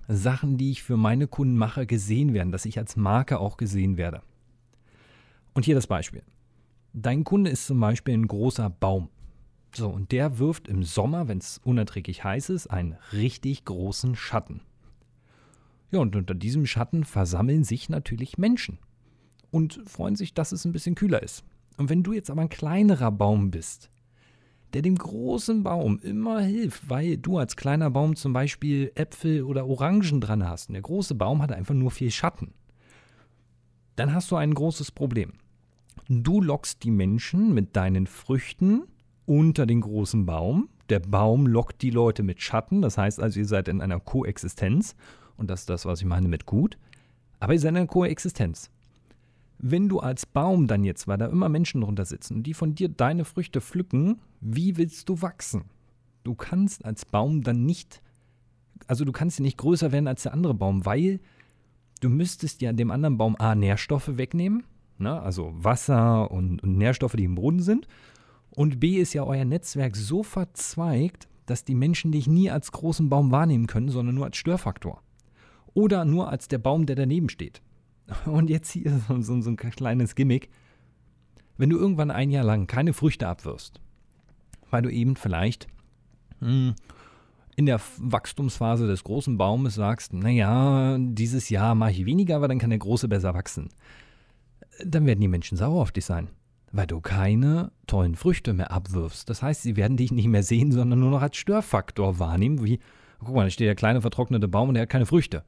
Sachen, 0.07 0.57
die 0.57 0.71
ich 0.71 0.81
für 0.81 0.97
meine 0.97 1.27
Kunden 1.27 1.55
mache, 1.55 1.85
gesehen 1.85 2.33
werden, 2.33 2.51
dass 2.51 2.65
ich 2.65 2.79
als 2.79 2.95
Marke 2.95 3.39
auch 3.39 3.57
gesehen 3.57 3.97
werde. 3.97 4.23
Und 5.53 5.65
hier 5.65 5.75
das 5.75 5.87
Beispiel. 5.87 6.23
Dein 6.93 7.23
Kunde 7.23 7.51
ist 7.51 7.67
zum 7.67 7.79
Beispiel 7.79 8.15
ein 8.15 8.27
großer 8.27 8.69
Baum. 8.69 9.09
So, 9.75 9.89
und 9.89 10.11
der 10.11 10.39
wirft 10.39 10.67
im 10.67 10.83
Sommer, 10.83 11.27
wenn 11.27 11.37
es 11.37 11.59
unerträglich 11.59 12.23
heiß 12.23 12.49
ist, 12.49 12.67
einen 12.67 12.95
richtig 13.13 13.65
großen 13.65 14.15
Schatten. 14.15 14.61
Ja, 15.91 15.99
und 15.99 16.15
unter 16.15 16.33
diesem 16.33 16.65
Schatten 16.65 17.03
versammeln 17.03 17.63
sich 17.63 17.89
natürlich 17.89 18.39
Menschen 18.39 18.79
und 19.51 19.81
freuen 19.85 20.15
sich, 20.15 20.33
dass 20.33 20.51
es 20.51 20.65
ein 20.65 20.71
bisschen 20.71 20.95
kühler 20.95 21.23
ist. 21.23 21.43
Und 21.77 21.89
wenn 21.89 22.03
du 22.03 22.13
jetzt 22.13 22.29
aber 22.29 22.41
ein 22.41 22.49
kleinerer 22.49 23.11
Baum 23.11 23.51
bist, 23.51 23.89
der 24.73 24.81
dem 24.81 24.95
großen 24.95 25.63
Baum 25.63 25.99
immer 25.99 26.41
hilft, 26.41 26.89
weil 26.89 27.17
du 27.17 27.37
als 27.37 27.55
kleiner 27.55 27.89
Baum 27.89 28.15
zum 28.15 28.33
Beispiel 28.33 28.91
Äpfel 28.95 29.43
oder 29.43 29.65
Orangen 29.65 30.21
dran 30.21 30.47
hast. 30.47 30.69
Und 30.69 30.73
der 30.73 30.83
große 30.83 31.15
Baum 31.15 31.41
hat 31.41 31.51
einfach 31.51 31.73
nur 31.73 31.91
viel 31.91 32.11
Schatten. 32.11 32.53
Dann 33.95 34.13
hast 34.13 34.29
du 34.31 34.35
ein 34.35 34.53
großes 34.53 34.91
Problem. 34.91 35.33
Du 36.07 36.41
lockst 36.41 36.83
die 36.83 36.91
Menschen 36.91 37.53
mit 37.53 37.75
deinen 37.75 38.07
Früchten 38.07 38.83
unter 39.25 39.65
den 39.65 39.81
großen 39.81 40.25
Baum. 40.25 40.69
Der 40.89 40.99
Baum 40.99 41.47
lockt 41.47 41.81
die 41.81 41.91
Leute 41.91 42.23
mit 42.23 42.41
Schatten. 42.41 42.81
Das 42.81 42.97
heißt 42.97 43.19
also, 43.19 43.39
ihr 43.39 43.45
seid 43.45 43.67
in 43.67 43.81
einer 43.81 43.99
Koexistenz. 43.99 44.95
Und 45.37 45.49
das 45.49 45.61
ist 45.61 45.69
das, 45.69 45.85
was 45.85 45.99
ich 45.99 46.05
meine 46.05 46.27
mit 46.27 46.45
gut. 46.45 46.77
Aber 47.39 47.53
ihr 47.53 47.59
seid 47.59 47.71
in 47.71 47.77
einer 47.77 47.87
Koexistenz. 47.87 48.69
Wenn 49.61 49.89
du 49.89 49.99
als 49.99 50.25
Baum 50.25 50.67
dann 50.67 50.85
jetzt, 50.85 51.07
weil 51.07 51.17
da 51.17 51.27
immer 51.27 51.49
Menschen 51.49 51.81
drunter 51.81 52.05
sitzen 52.05 52.37
und 52.37 52.43
die 52.43 52.53
von 52.53 52.75
dir 52.75 52.87
deine 52.87 53.25
Früchte 53.25 53.59
pflücken, 53.59 54.19
wie 54.39 54.77
willst 54.77 55.09
du 55.09 55.21
wachsen? 55.21 55.65
Du 56.23 56.33
kannst 56.33 56.85
als 56.85 57.05
Baum 57.05 57.43
dann 57.43 57.65
nicht, 57.65 58.01
also 58.87 59.03
du 59.03 59.11
kannst 59.11 59.41
nicht 59.41 59.57
größer 59.57 59.91
werden 59.91 60.07
als 60.07 60.23
der 60.23 60.33
andere 60.33 60.53
Baum, 60.53 60.85
weil 60.85 61.19
du 61.99 62.09
müsstest 62.09 62.61
ja 62.61 62.71
dem 62.71 62.89
anderen 62.89 63.17
Baum 63.17 63.35
A 63.37 63.53
Nährstoffe 63.53 64.17
wegnehmen, 64.17 64.63
ne? 64.97 65.21
also 65.21 65.51
Wasser 65.53 66.31
und, 66.31 66.63
und 66.63 66.77
Nährstoffe, 66.77 67.15
die 67.15 67.25
im 67.25 67.35
Boden 67.35 67.61
sind. 67.61 67.87
Und 68.51 68.79
B 68.79 68.95
ist 68.95 69.13
ja 69.13 69.23
euer 69.23 69.45
Netzwerk 69.45 69.95
so 69.95 70.23
verzweigt, 70.23 71.27
dass 71.45 71.65
die 71.65 71.75
Menschen 71.75 72.11
dich 72.11 72.27
nie 72.27 72.49
als 72.49 72.71
großen 72.71 73.09
Baum 73.09 73.31
wahrnehmen 73.31 73.67
können, 73.67 73.89
sondern 73.89 74.15
nur 74.15 74.25
als 74.25 74.37
Störfaktor. 74.37 75.01
Oder 75.73 76.05
nur 76.05 76.29
als 76.29 76.47
der 76.47 76.57
Baum, 76.59 76.85
der 76.85 76.95
daneben 76.95 77.29
steht. 77.29 77.61
Und 78.25 78.49
jetzt 78.49 78.71
hier 78.71 78.99
so, 79.07 79.21
so, 79.21 79.41
so 79.41 79.49
ein 79.49 79.57
kleines 79.57 80.15
Gimmick. 80.15 80.49
Wenn 81.57 81.69
du 81.69 81.77
irgendwann 81.77 82.11
ein 82.11 82.29
Jahr 82.31 82.45
lang 82.45 82.67
keine 82.67 82.93
Früchte 82.93 83.27
abwirfst, 83.27 83.81
weil 84.69 84.81
du 84.81 84.89
eben 84.89 85.15
vielleicht 85.15 85.67
hm, 86.39 86.73
in 87.55 87.65
der 87.65 87.81
Wachstumsphase 87.97 88.87
des 88.87 89.03
großen 89.03 89.37
Baumes 89.37 89.75
sagst, 89.75 90.13
naja, 90.13 90.97
dieses 90.97 91.49
Jahr 91.49 91.75
mache 91.75 91.91
ich 91.91 92.05
weniger, 92.05 92.39
weil 92.39 92.47
dann 92.47 92.59
kann 92.59 92.69
der 92.69 92.79
große 92.79 93.09
besser 93.09 93.33
wachsen. 93.33 93.69
Dann 94.85 95.05
werden 95.05 95.19
die 95.19 95.27
Menschen 95.27 95.57
sauer 95.57 95.81
auf 95.81 95.91
dich 95.91 96.05
sein, 96.05 96.29
weil 96.71 96.87
du 96.87 97.01
keine 97.01 97.73
tollen 97.85 98.15
Früchte 98.15 98.53
mehr 98.53 98.71
abwirfst. 98.71 99.29
Das 99.29 99.41
heißt, 99.43 99.61
sie 99.61 99.75
werden 99.75 99.97
dich 99.97 100.13
nicht 100.13 100.27
mehr 100.27 100.43
sehen, 100.43 100.71
sondern 100.71 100.99
nur 100.99 101.11
noch 101.11 101.21
als 101.21 101.35
Störfaktor 101.35 102.19
wahrnehmen, 102.19 102.63
wie, 102.63 102.79
guck 103.19 103.35
mal, 103.35 103.43
da 103.43 103.49
steht 103.49 103.67
der 103.67 103.75
kleine 103.75 103.99
vertrocknete 103.99 104.47
Baum 104.47 104.69
und 104.69 104.75
der 104.75 104.83
hat 104.83 104.89
keine 104.89 105.05
Früchte. 105.05 105.43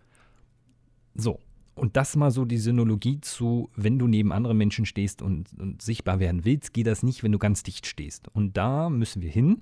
So, 1.15 1.39
und 1.81 1.97
das 1.97 2.15
mal 2.15 2.29
so 2.29 2.45
die 2.45 2.59
Synologie 2.59 3.21
zu, 3.21 3.71
wenn 3.75 3.97
du 3.97 4.07
neben 4.07 4.31
anderen 4.31 4.55
Menschen 4.55 4.85
stehst 4.85 5.23
und, 5.23 5.47
und, 5.57 5.81
sichtbar 5.81 6.19
werden 6.19 6.45
willst, 6.45 6.75
geht 6.75 6.85
das 6.85 7.01
nicht, 7.01 7.23
wenn 7.23 7.31
du 7.31 7.39
ganz 7.39 7.63
dicht 7.63 7.88
stehst. 7.88 8.27
Und 8.35 8.55
da 8.55 8.91
müssen 8.91 9.23
wir 9.23 9.31
hin, 9.31 9.61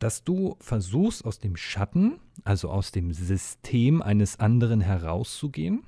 dass 0.00 0.24
du 0.24 0.56
versuchst, 0.58 1.24
aus 1.24 1.38
dem 1.38 1.54
Schatten, 1.54 2.18
also 2.42 2.68
aus 2.68 2.90
dem 2.90 3.12
System 3.12 4.02
eines 4.02 4.40
anderen 4.40 4.80
herauszugehen. 4.80 5.84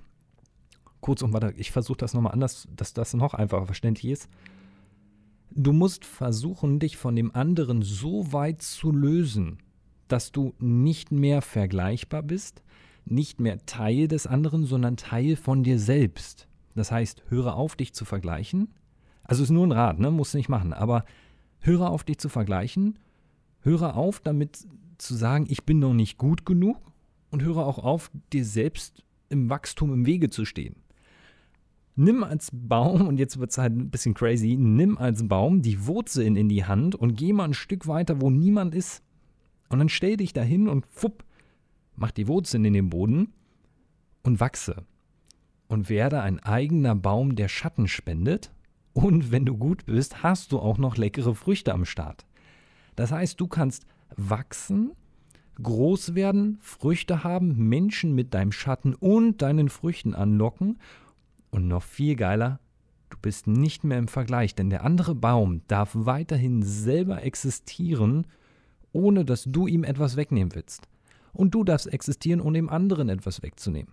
Kurzum, 1.00 1.32
warte, 1.32 1.52
ich 1.56 1.72
versuche 1.72 1.98
das 1.98 2.14
nochmal 2.14 2.34
anders, 2.34 2.68
dass 2.76 2.94
das 2.94 3.12
noch 3.12 3.34
einfacher 3.34 3.66
verständlich 3.66 4.12
ist. 4.12 4.28
Du 5.50 5.72
musst 5.72 6.04
versuchen, 6.04 6.78
dich 6.78 6.96
von 6.96 7.16
dem 7.16 7.34
anderen 7.34 7.82
so 7.82 8.32
weit 8.32 8.62
zu 8.62 8.92
lösen, 8.92 9.58
dass 10.06 10.30
du 10.30 10.54
nicht 10.60 11.10
mehr 11.10 11.42
vergleichbar 11.42 12.22
bist, 12.22 12.62
nicht 13.04 13.40
mehr 13.40 13.64
Teil 13.66 14.08
des 14.08 14.26
anderen, 14.26 14.64
sondern 14.64 14.96
Teil 14.96 15.36
von 15.36 15.62
dir 15.62 15.78
selbst. 15.78 16.48
Das 16.74 16.90
heißt, 16.90 17.24
höre 17.28 17.54
auf, 17.54 17.76
dich 17.76 17.92
zu 17.92 18.04
vergleichen. 18.04 18.68
Also 19.24 19.42
ist 19.42 19.50
nur 19.50 19.66
ein 19.66 19.72
Rat, 19.72 19.98
ne? 19.98 20.10
Musst 20.10 20.34
du 20.34 20.38
nicht 20.38 20.48
machen. 20.48 20.72
Aber 20.72 21.04
höre 21.60 21.90
auf, 21.90 22.04
dich 22.04 22.18
zu 22.18 22.28
vergleichen. 22.28 22.98
Höre 23.60 23.96
auf, 23.96 24.20
damit 24.20 24.66
zu 24.98 25.14
sagen, 25.14 25.46
ich 25.48 25.64
bin 25.64 25.78
noch 25.78 25.94
nicht 25.94 26.18
gut 26.18 26.46
genug. 26.46 26.78
Und 27.30 27.42
höre 27.42 27.66
auch 27.66 27.78
auf, 27.78 28.10
dir 28.32 28.44
selbst 28.44 29.04
im 29.30 29.48
Wachstum 29.48 29.92
im 29.92 30.06
Wege 30.06 30.28
zu 30.28 30.44
stehen. 30.44 30.76
Nimm 31.94 32.24
als 32.24 32.50
Baum, 32.52 33.06
und 33.06 33.18
jetzt 33.18 33.38
wird 33.38 33.50
es 33.50 33.58
halt 33.58 33.74
ein 33.74 33.90
bisschen 33.90 34.14
crazy, 34.14 34.56
nimm 34.58 34.96
als 34.98 35.26
Baum 35.28 35.62
die 35.62 35.86
Wurzeln 35.86 36.36
in 36.36 36.48
die 36.48 36.64
Hand 36.64 36.94
und 36.94 37.16
geh 37.16 37.32
mal 37.32 37.44
ein 37.44 37.54
Stück 37.54 37.86
weiter, 37.86 38.20
wo 38.20 38.30
niemand 38.30 38.74
ist. 38.74 39.02
Und 39.68 39.78
dann 39.78 39.88
stell 39.88 40.18
dich 40.18 40.32
dahin 40.32 40.68
und 40.68 40.86
fupp, 40.86 41.24
mach 42.02 42.10
die 42.10 42.26
Wurzeln 42.26 42.64
in 42.64 42.72
den 42.72 42.90
Boden 42.90 43.32
und 44.24 44.40
wachse. 44.40 44.84
Und 45.68 45.88
werde 45.88 46.20
ein 46.20 46.40
eigener 46.40 46.96
Baum, 46.96 47.36
der 47.36 47.46
Schatten 47.46 47.86
spendet. 47.86 48.52
Und 48.92 49.30
wenn 49.30 49.46
du 49.46 49.56
gut 49.56 49.86
bist, 49.86 50.24
hast 50.24 50.50
du 50.50 50.58
auch 50.58 50.78
noch 50.78 50.96
leckere 50.96 51.36
Früchte 51.36 51.72
am 51.72 51.84
Start. 51.84 52.26
Das 52.96 53.12
heißt, 53.12 53.40
du 53.40 53.46
kannst 53.46 53.86
wachsen, 54.16 54.90
groß 55.62 56.16
werden, 56.16 56.58
Früchte 56.60 57.22
haben, 57.22 57.68
Menschen 57.68 58.16
mit 58.16 58.34
deinem 58.34 58.50
Schatten 58.50 58.94
und 58.94 59.40
deinen 59.40 59.68
Früchten 59.68 60.16
anlocken. 60.16 60.80
Und 61.50 61.68
noch 61.68 61.84
viel 61.84 62.16
geiler, 62.16 62.58
du 63.10 63.16
bist 63.22 63.46
nicht 63.46 63.84
mehr 63.84 63.98
im 63.98 64.08
Vergleich, 64.08 64.56
denn 64.56 64.70
der 64.70 64.84
andere 64.84 65.14
Baum 65.14 65.62
darf 65.68 65.90
weiterhin 65.94 66.64
selber 66.64 67.22
existieren, 67.22 68.26
ohne 68.90 69.24
dass 69.24 69.44
du 69.44 69.68
ihm 69.68 69.84
etwas 69.84 70.16
wegnehmen 70.16 70.52
willst 70.56 70.88
und 71.32 71.54
du 71.54 71.64
darfst 71.64 71.92
existieren, 71.92 72.40
ohne 72.40 72.58
dem 72.58 72.68
anderen 72.68 73.08
etwas 73.08 73.42
wegzunehmen. 73.42 73.92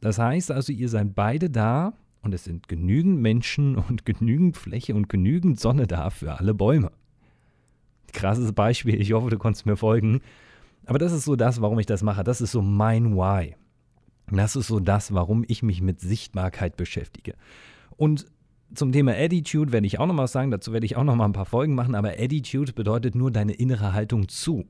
Das 0.00 0.18
heißt 0.18 0.50
also, 0.50 0.72
ihr 0.72 0.88
seid 0.88 1.14
beide 1.14 1.48
da 1.48 1.94
und 2.22 2.34
es 2.34 2.44
sind 2.44 2.68
genügend 2.68 3.20
Menschen 3.20 3.76
und 3.88 4.04
genügend 4.04 4.56
Fläche 4.56 4.94
und 4.94 5.08
genügend 5.08 5.60
Sonne 5.60 5.86
da 5.86 6.10
für 6.10 6.38
alle 6.38 6.54
Bäume. 6.54 6.90
Krasses 8.12 8.52
Beispiel, 8.52 9.00
ich 9.00 9.12
hoffe, 9.12 9.30
du 9.30 9.38
konntest 9.38 9.64
mir 9.64 9.76
folgen. 9.76 10.20
Aber 10.84 10.98
das 10.98 11.12
ist 11.12 11.24
so 11.24 11.36
das, 11.36 11.62
warum 11.62 11.78
ich 11.78 11.86
das 11.86 12.02
mache. 12.02 12.24
Das 12.24 12.40
ist 12.40 12.52
so 12.52 12.60
mein 12.60 13.16
Why. 13.16 13.54
Das 14.30 14.56
ist 14.56 14.66
so 14.66 14.80
das, 14.80 15.14
warum 15.14 15.44
ich 15.46 15.62
mich 15.62 15.80
mit 15.80 16.00
Sichtbarkeit 16.00 16.76
beschäftige. 16.76 17.34
Und 17.96 18.26
zum 18.74 18.92
Thema 18.92 19.12
Attitude 19.12 19.72
werde 19.72 19.86
ich 19.86 19.98
auch 19.98 20.06
noch 20.06 20.14
mal 20.14 20.26
sagen, 20.26 20.50
dazu 20.50 20.72
werde 20.72 20.86
ich 20.86 20.96
auch 20.96 21.04
noch 21.04 21.14
mal 21.14 21.26
ein 21.26 21.32
paar 21.32 21.46
Folgen 21.46 21.74
machen, 21.74 21.94
aber 21.94 22.10
Attitude 22.18 22.72
bedeutet 22.72 23.14
nur 23.14 23.30
deine 23.30 23.52
innere 23.52 23.92
Haltung 23.92 24.28
zu. 24.28 24.64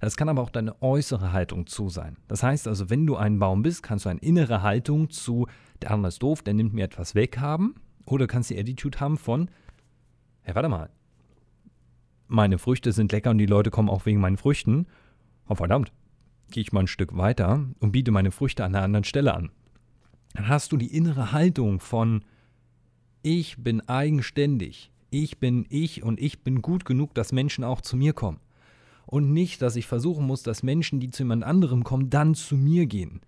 Das 0.00 0.16
kann 0.16 0.28
aber 0.28 0.42
auch 0.42 0.50
deine 0.50 0.80
äußere 0.82 1.32
Haltung 1.32 1.66
zu 1.66 1.88
sein. 1.88 2.16
Das 2.28 2.42
heißt 2.42 2.68
also, 2.68 2.90
wenn 2.90 3.06
du 3.06 3.16
ein 3.16 3.38
Baum 3.38 3.62
bist, 3.62 3.82
kannst 3.82 4.04
du 4.04 4.08
eine 4.08 4.20
innere 4.20 4.62
Haltung 4.62 5.10
zu, 5.10 5.46
der 5.82 5.90
andere 5.90 6.08
ist 6.08 6.22
doof, 6.22 6.42
der 6.42 6.54
nimmt 6.54 6.74
mir 6.74 6.84
etwas 6.84 7.14
weg 7.14 7.38
haben. 7.38 7.74
Oder 8.06 8.26
kannst 8.26 8.50
die 8.50 8.58
Attitude 8.58 9.00
haben 9.00 9.16
von, 9.16 9.50
hey, 10.42 10.54
warte 10.54 10.68
mal, 10.68 10.90
meine 12.26 12.58
Früchte 12.58 12.92
sind 12.92 13.12
lecker 13.12 13.30
und 13.30 13.38
die 13.38 13.46
Leute 13.46 13.70
kommen 13.70 13.88
auch 13.88 14.06
wegen 14.06 14.20
meinen 14.20 14.36
Früchten. 14.36 14.86
Oh 15.48 15.54
verdammt, 15.54 15.92
gehe 16.50 16.62
ich 16.62 16.72
mal 16.72 16.80
ein 16.80 16.86
Stück 16.86 17.16
weiter 17.16 17.64
und 17.80 17.92
biete 17.92 18.10
meine 18.10 18.30
Früchte 18.30 18.64
an 18.64 18.74
einer 18.74 18.84
anderen 18.84 19.04
Stelle 19.04 19.34
an. 19.34 19.50
Dann 20.34 20.48
hast 20.48 20.72
du 20.72 20.76
die 20.76 20.94
innere 20.94 21.32
Haltung 21.32 21.80
von, 21.80 22.24
ich 23.22 23.56
bin 23.62 23.80
eigenständig, 23.88 24.90
ich 25.10 25.38
bin 25.38 25.64
ich 25.68 26.02
und 26.02 26.20
ich 26.20 26.42
bin 26.42 26.60
gut 26.60 26.84
genug, 26.84 27.14
dass 27.14 27.32
Menschen 27.32 27.64
auch 27.64 27.80
zu 27.80 27.96
mir 27.96 28.12
kommen 28.12 28.40
und 29.06 29.32
nicht, 29.32 29.62
dass 29.62 29.76
ich 29.76 29.86
versuchen 29.86 30.26
muss, 30.26 30.42
dass 30.42 30.62
Menschen, 30.62 31.00
die 31.00 31.10
zu 31.10 31.22
jemand 31.22 31.44
anderem 31.44 31.84
kommen, 31.84 32.10
dann 32.10 32.34
zu 32.34 32.56
mir 32.56 32.86
gehen. 32.86 33.20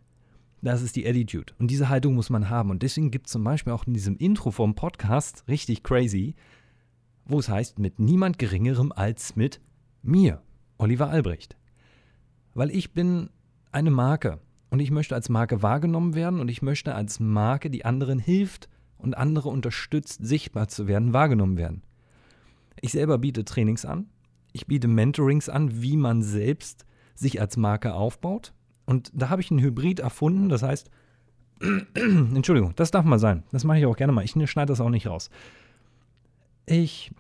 Das 0.62 0.82
ist 0.82 0.96
die 0.96 1.06
Attitude. 1.06 1.52
Und 1.58 1.70
diese 1.70 1.88
Haltung 1.88 2.14
muss 2.14 2.30
man 2.30 2.48
haben. 2.48 2.70
Und 2.70 2.82
deswegen 2.82 3.10
gibt 3.10 3.26
es 3.26 3.32
zum 3.32 3.44
Beispiel 3.44 3.72
auch 3.72 3.86
in 3.86 3.94
diesem 3.94 4.16
Intro 4.16 4.50
vom 4.50 4.74
Podcast, 4.74 5.44
richtig 5.48 5.82
crazy, 5.82 6.34
wo 7.24 7.38
es 7.38 7.48
heißt, 7.48 7.78
mit 7.78 7.98
niemand 7.98 8.38
Geringerem 8.38 8.92
als 8.92 9.36
mit 9.36 9.60
mir, 10.02 10.42
Oliver 10.78 11.10
Albrecht. 11.10 11.56
Weil 12.54 12.70
ich 12.70 12.94
bin 12.94 13.30
eine 13.70 13.90
Marke 13.90 14.40
und 14.70 14.80
ich 14.80 14.90
möchte 14.90 15.14
als 15.14 15.28
Marke 15.28 15.62
wahrgenommen 15.62 16.14
werden 16.14 16.40
und 16.40 16.48
ich 16.48 16.62
möchte 16.62 16.94
als 16.94 17.20
Marke, 17.20 17.70
die 17.70 17.84
anderen 17.84 18.18
hilft 18.18 18.68
und 18.98 19.16
andere 19.16 19.50
unterstützt, 19.50 20.24
sichtbar 20.24 20.68
zu 20.68 20.88
werden, 20.88 21.12
wahrgenommen 21.12 21.58
werden. 21.58 21.82
Ich 22.80 22.92
selber 22.92 23.18
biete 23.18 23.44
Trainings 23.44 23.84
an, 23.84 24.06
ich 24.56 24.66
biete 24.66 24.88
Mentorings 24.88 25.48
an, 25.48 25.82
wie 25.82 25.96
man 25.96 26.22
selbst 26.22 26.86
sich 27.14 27.40
als 27.40 27.56
Marke 27.56 27.94
aufbaut. 27.94 28.52
Und 28.86 29.10
da 29.14 29.28
habe 29.28 29.42
ich 29.42 29.50
einen 29.50 29.60
Hybrid 29.60 30.00
erfunden. 30.00 30.48
Das 30.48 30.62
heißt, 30.62 30.90
Entschuldigung, 31.94 32.72
das 32.74 32.90
darf 32.90 33.04
mal 33.04 33.18
sein. 33.18 33.42
Das 33.52 33.64
mache 33.64 33.78
ich 33.78 33.86
auch 33.86 33.96
gerne 33.96 34.12
mal. 34.12 34.24
Ich 34.24 34.32
schneide 34.50 34.72
das 34.72 34.80
auch 34.80 34.90
nicht 34.90 35.06
raus. 35.06 35.30
Ich 36.64 37.12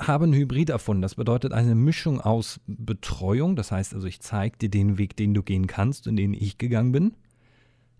habe 0.00 0.24
einen 0.24 0.34
Hybrid 0.34 0.70
erfunden. 0.70 1.02
Das 1.02 1.16
bedeutet 1.16 1.52
eine 1.52 1.74
Mischung 1.74 2.20
aus 2.22 2.58
Betreuung. 2.66 3.54
Das 3.54 3.70
heißt 3.70 3.94
also, 3.94 4.06
ich 4.06 4.20
zeige 4.20 4.56
dir 4.56 4.70
den 4.70 4.96
Weg, 4.96 5.14
den 5.14 5.34
du 5.34 5.42
gehen 5.42 5.66
kannst 5.66 6.06
und 6.06 6.16
den 6.16 6.32
ich 6.32 6.56
gegangen 6.56 6.92
bin. 6.92 7.16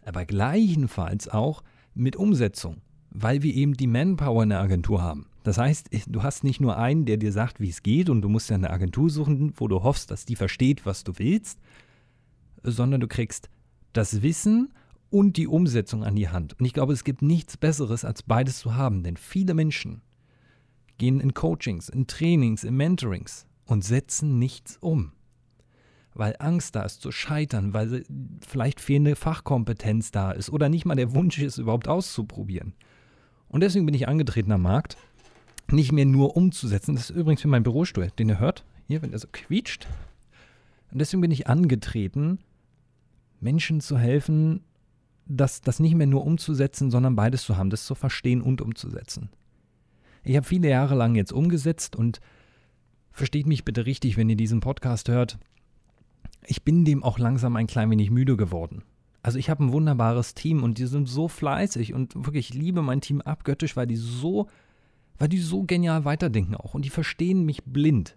Aber 0.02 0.24
gleichenfalls 0.24 1.28
auch 1.28 1.62
mit 1.94 2.16
Umsetzung, 2.16 2.78
weil 3.10 3.42
wir 3.42 3.54
eben 3.54 3.74
die 3.74 3.86
Manpower 3.86 4.44
in 4.44 4.48
der 4.48 4.60
Agentur 4.60 5.02
haben. 5.02 5.26
Das 5.48 5.56
heißt, 5.56 5.88
du 6.08 6.22
hast 6.22 6.44
nicht 6.44 6.60
nur 6.60 6.76
einen, 6.76 7.06
der 7.06 7.16
dir 7.16 7.32
sagt, 7.32 7.58
wie 7.58 7.70
es 7.70 7.82
geht, 7.82 8.10
und 8.10 8.20
du 8.20 8.28
musst 8.28 8.50
ja 8.50 8.56
eine 8.56 8.68
Agentur 8.68 9.08
suchen, 9.08 9.54
wo 9.56 9.66
du 9.66 9.82
hoffst, 9.82 10.10
dass 10.10 10.26
die 10.26 10.36
versteht, 10.36 10.84
was 10.84 11.04
du 11.04 11.14
willst, 11.16 11.58
sondern 12.62 13.00
du 13.00 13.08
kriegst 13.08 13.48
das 13.94 14.20
Wissen 14.20 14.74
und 15.08 15.38
die 15.38 15.46
Umsetzung 15.46 16.04
an 16.04 16.16
die 16.16 16.28
Hand. 16.28 16.60
Und 16.60 16.66
ich 16.66 16.74
glaube, 16.74 16.92
es 16.92 17.02
gibt 17.02 17.22
nichts 17.22 17.56
Besseres, 17.56 18.04
als 18.04 18.22
beides 18.22 18.58
zu 18.58 18.74
haben, 18.74 19.02
denn 19.02 19.16
viele 19.16 19.54
Menschen 19.54 20.02
gehen 20.98 21.18
in 21.18 21.32
Coachings, 21.32 21.88
in 21.88 22.06
Trainings, 22.06 22.62
in 22.62 22.76
Mentorings 22.76 23.46
und 23.64 23.82
setzen 23.82 24.38
nichts 24.38 24.76
um. 24.82 25.12
Weil 26.12 26.36
Angst 26.40 26.76
da 26.76 26.82
ist 26.82 27.00
zu 27.00 27.10
scheitern, 27.10 27.72
weil 27.72 28.04
vielleicht 28.46 28.82
fehlende 28.82 29.16
Fachkompetenz 29.16 30.10
da 30.10 30.30
ist 30.30 30.50
oder 30.50 30.68
nicht 30.68 30.84
mal 30.84 30.94
der 30.94 31.14
Wunsch 31.14 31.38
ist, 31.38 31.56
überhaupt 31.56 31.88
auszuprobieren. 31.88 32.74
Und 33.48 33.62
deswegen 33.62 33.86
bin 33.86 33.94
ich 33.94 34.08
angetreten 34.08 34.52
am 34.52 34.60
Markt, 34.60 34.98
nicht 35.70 35.92
mehr 35.92 36.06
nur 36.06 36.36
umzusetzen. 36.36 36.94
Das 36.94 37.10
ist 37.10 37.16
übrigens 37.16 37.42
für 37.42 37.48
mein 37.48 37.62
Bürostuhl, 37.62 38.10
den 38.18 38.28
ihr 38.28 38.38
hört, 38.38 38.64
hier, 38.86 39.02
wenn 39.02 39.12
er 39.12 39.18
so 39.18 39.28
quietscht. 39.30 39.86
Und 40.90 40.98
deswegen 41.00 41.20
bin 41.20 41.30
ich 41.30 41.46
angetreten, 41.46 42.38
Menschen 43.40 43.80
zu 43.80 43.98
helfen, 43.98 44.62
das, 45.26 45.60
das 45.60 45.80
nicht 45.80 45.94
mehr 45.94 46.06
nur 46.06 46.24
umzusetzen, 46.24 46.90
sondern 46.90 47.14
beides 47.14 47.44
zu 47.44 47.56
haben, 47.56 47.70
das 47.70 47.84
zu 47.84 47.94
verstehen 47.94 48.40
und 48.40 48.62
umzusetzen. 48.62 49.28
Ich 50.24 50.36
habe 50.36 50.46
viele 50.46 50.68
Jahre 50.68 50.94
lang 50.94 51.14
jetzt 51.14 51.32
umgesetzt 51.32 51.94
und 51.96 52.20
versteht 53.12 53.46
mich 53.46 53.64
bitte 53.64 53.86
richtig, 53.86 54.16
wenn 54.16 54.28
ihr 54.28 54.36
diesen 54.36 54.60
Podcast 54.60 55.08
hört. 55.08 55.38
Ich 56.46 56.62
bin 56.62 56.84
dem 56.84 57.02
auch 57.02 57.18
langsam 57.18 57.56
ein 57.56 57.66
klein 57.66 57.90
wenig 57.90 58.10
müde 58.10 58.36
geworden. 58.36 58.82
Also 59.22 59.38
ich 59.38 59.50
habe 59.50 59.64
ein 59.64 59.72
wunderbares 59.72 60.34
Team 60.34 60.62
und 60.62 60.78
die 60.78 60.86
sind 60.86 61.08
so 61.08 61.28
fleißig 61.28 61.92
und 61.92 62.14
wirklich, 62.14 62.50
ich 62.50 62.54
liebe 62.54 62.82
mein 62.82 63.00
Team 63.00 63.20
abgöttisch, 63.20 63.76
weil 63.76 63.86
die 63.86 63.96
so, 63.96 64.48
weil 65.18 65.28
die 65.28 65.38
so 65.38 65.64
genial 65.64 66.04
weiterdenken 66.04 66.54
auch 66.54 66.74
und 66.74 66.84
die 66.84 66.90
verstehen 66.90 67.44
mich 67.44 67.64
blind. 67.64 68.16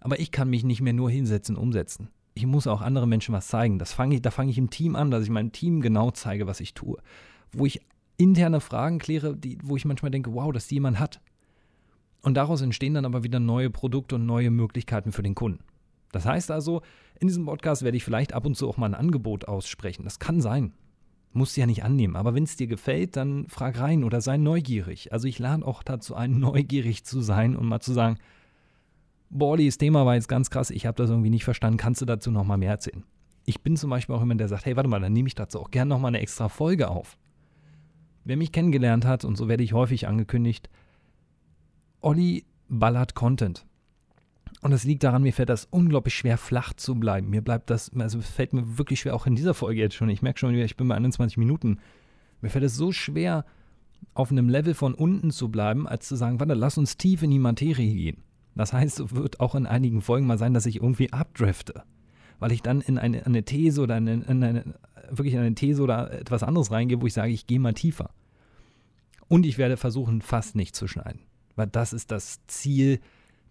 Aber 0.00 0.20
ich 0.20 0.30
kann 0.30 0.48
mich 0.48 0.64
nicht 0.64 0.80
mehr 0.80 0.92
nur 0.92 1.10
hinsetzen, 1.10 1.56
umsetzen 1.56 2.10
ich 2.36 2.46
muss 2.46 2.66
auch 2.66 2.82
anderen 2.82 3.08
Menschen 3.08 3.34
was 3.34 3.48
zeigen. 3.48 3.78
Das 3.78 3.94
fang 3.94 4.12
ich, 4.12 4.20
da 4.20 4.30
fange 4.30 4.50
ich 4.50 4.58
im 4.58 4.68
Team 4.68 4.94
an, 4.94 5.10
dass 5.10 5.24
ich 5.24 5.30
meinem 5.30 5.52
Team 5.52 5.80
genau 5.80 6.10
zeige, 6.10 6.46
was 6.46 6.60
ich 6.60 6.74
tue. 6.74 6.98
Wo 7.50 7.64
ich 7.64 7.80
interne 8.18 8.60
Fragen 8.60 8.98
kläre, 8.98 9.34
die, 9.34 9.58
wo 9.62 9.74
ich 9.74 9.86
manchmal 9.86 10.10
denke, 10.10 10.34
wow, 10.34 10.52
dass 10.52 10.68
die 10.68 10.74
jemand 10.74 11.00
hat. 11.00 11.22
Und 12.20 12.34
daraus 12.34 12.60
entstehen 12.60 12.92
dann 12.92 13.06
aber 13.06 13.24
wieder 13.24 13.40
neue 13.40 13.70
Produkte 13.70 14.16
und 14.16 14.26
neue 14.26 14.50
Möglichkeiten 14.50 15.12
für 15.12 15.22
den 15.22 15.34
Kunden. 15.34 15.64
Das 16.12 16.26
heißt 16.26 16.50
also, 16.50 16.82
in 17.18 17.28
diesem 17.28 17.46
Podcast 17.46 17.82
werde 17.82 17.96
ich 17.96 18.04
vielleicht 18.04 18.34
ab 18.34 18.44
und 18.44 18.54
zu 18.54 18.68
auch 18.68 18.76
mal 18.76 18.86
ein 18.86 18.94
Angebot 18.94 19.48
aussprechen. 19.48 20.04
Das 20.04 20.18
kann 20.18 20.42
sein. 20.42 20.74
Muss 21.36 21.54
ja 21.54 21.66
nicht 21.66 21.84
annehmen. 21.84 22.16
Aber 22.16 22.34
wenn 22.34 22.44
es 22.44 22.56
dir 22.56 22.66
gefällt, 22.66 23.14
dann 23.14 23.46
frag 23.48 23.78
rein 23.78 24.04
oder 24.04 24.22
sei 24.22 24.38
neugierig. 24.38 25.12
Also 25.12 25.28
ich 25.28 25.38
lade 25.38 25.66
auch 25.66 25.82
dazu 25.82 26.14
ein, 26.14 26.30
neugierig 26.40 27.04
zu 27.04 27.20
sein 27.20 27.54
und 27.54 27.66
mal 27.66 27.80
zu 27.80 27.92
sagen, 27.92 28.16
boah, 29.28 29.58
dieses 29.58 29.76
Thema 29.76 30.06
war 30.06 30.14
jetzt 30.14 30.28
ganz 30.28 30.48
krass, 30.48 30.70
ich 30.70 30.86
habe 30.86 30.96
das 30.96 31.10
irgendwie 31.10 31.28
nicht 31.28 31.44
verstanden, 31.44 31.76
kannst 31.76 32.00
du 32.00 32.06
dazu 32.06 32.30
nochmal 32.30 32.56
mehr 32.56 32.70
erzählen? 32.70 33.04
Ich 33.44 33.60
bin 33.60 33.76
zum 33.76 33.90
Beispiel 33.90 34.14
auch 34.14 34.20
jemand, 34.20 34.40
der 34.40 34.48
sagt, 34.48 34.64
hey, 34.64 34.76
warte 34.76 34.88
mal, 34.88 34.98
dann 34.98 35.12
nehme 35.12 35.28
ich 35.28 35.34
dazu 35.34 35.60
auch 35.60 35.70
gerne 35.70 35.90
nochmal 35.90 36.08
eine 36.08 36.20
extra 36.20 36.48
Folge 36.48 36.88
auf. 36.88 37.18
Wer 38.24 38.38
mich 38.38 38.50
kennengelernt 38.50 39.04
hat, 39.04 39.26
und 39.26 39.36
so 39.36 39.46
werde 39.46 39.62
ich 39.62 39.74
häufig 39.74 40.08
angekündigt, 40.08 40.70
Olli 42.00 42.46
ballert 42.70 43.14
Content. 43.14 43.66
Und 44.66 44.72
das 44.72 44.82
liegt 44.82 45.04
daran, 45.04 45.22
mir 45.22 45.32
fällt 45.32 45.48
das 45.48 45.68
unglaublich 45.70 46.14
schwer, 46.14 46.36
flach 46.36 46.72
zu 46.72 46.96
bleiben. 46.96 47.30
Mir 47.30 47.40
bleibt 47.40 47.70
das, 47.70 47.92
also 47.96 48.20
fällt 48.20 48.52
mir 48.52 48.76
wirklich 48.78 48.98
schwer, 48.98 49.14
auch 49.14 49.24
in 49.24 49.36
dieser 49.36 49.54
Folge 49.54 49.80
jetzt 49.80 49.94
schon. 49.94 50.08
Ich 50.08 50.22
merke 50.22 50.40
schon, 50.40 50.52
ich 50.56 50.76
bin 50.76 50.88
bei 50.88 50.96
21 50.96 51.36
Minuten. 51.36 51.78
Mir 52.40 52.48
fällt 52.48 52.64
es 52.64 52.74
so 52.74 52.90
schwer, 52.90 53.44
auf 54.12 54.32
einem 54.32 54.48
Level 54.48 54.74
von 54.74 54.94
unten 54.94 55.30
zu 55.30 55.50
bleiben, 55.50 55.86
als 55.86 56.08
zu 56.08 56.16
sagen, 56.16 56.40
warte, 56.40 56.54
lass 56.54 56.78
uns 56.78 56.96
tief 56.96 57.22
in 57.22 57.30
die 57.30 57.38
Materie 57.38 57.94
gehen. 57.94 58.24
Das 58.56 58.72
heißt, 58.72 58.98
es 58.98 59.14
wird 59.14 59.38
auch 59.38 59.54
in 59.54 59.66
einigen 59.66 60.02
Folgen 60.02 60.26
mal 60.26 60.36
sein, 60.36 60.52
dass 60.52 60.66
ich 60.66 60.82
irgendwie 60.82 61.12
abdrifte, 61.12 61.84
weil 62.40 62.50
ich 62.50 62.60
dann 62.60 62.80
in 62.80 62.98
eine, 62.98 63.24
eine 63.24 63.44
These 63.44 63.80
oder 63.80 63.96
in 63.96 64.08
eine, 64.08 64.24
in 64.24 64.42
eine, 64.42 64.74
wirklich 65.10 65.34
in 65.34 65.40
eine 65.42 65.54
These 65.54 65.80
oder 65.80 66.10
etwas 66.10 66.42
anderes 66.42 66.72
reingehe, 66.72 67.00
wo 67.00 67.06
ich 67.06 67.14
sage, 67.14 67.30
ich 67.30 67.46
gehe 67.46 67.60
mal 67.60 67.74
tiefer. 67.74 68.10
Und 69.28 69.46
ich 69.46 69.58
werde 69.58 69.76
versuchen, 69.76 70.22
fast 70.22 70.56
nicht 70.56 70.74
zu 70.74 70.88
schneiden, 70.88 71.20
weil 71.54 71.68
das 71.68 71.92
ist 71.92 72.10
das 72.10 72.44
Ziel, 72.48 72.98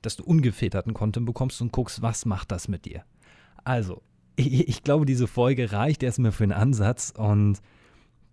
dass 0.06 0.16
du 0.16 0.24
ungefilterten 0.24 0.94
Content 0.94 1.26
bekommst 1.26 1.62
und 1.62 1.72
guckst, 1.72 2.02
was 2.02 2.26
macht 2.26 2.52
das 2.52 2.68
mit 2.68 2.86
dir. 2.86 3.04
Also, 3.64 4.02
ich, 4.36 4.68
ich 4.68 4.84
glaube, 4.84 5.06
diese 5.06 5.28
Folge 5.28 5.72
reicht 5.72 6.04
erstmal 6.04 6.32
für 6.32 6.44
einen 6.44 6.54
Ansatz 6.54 7.14
und 7.16 7.62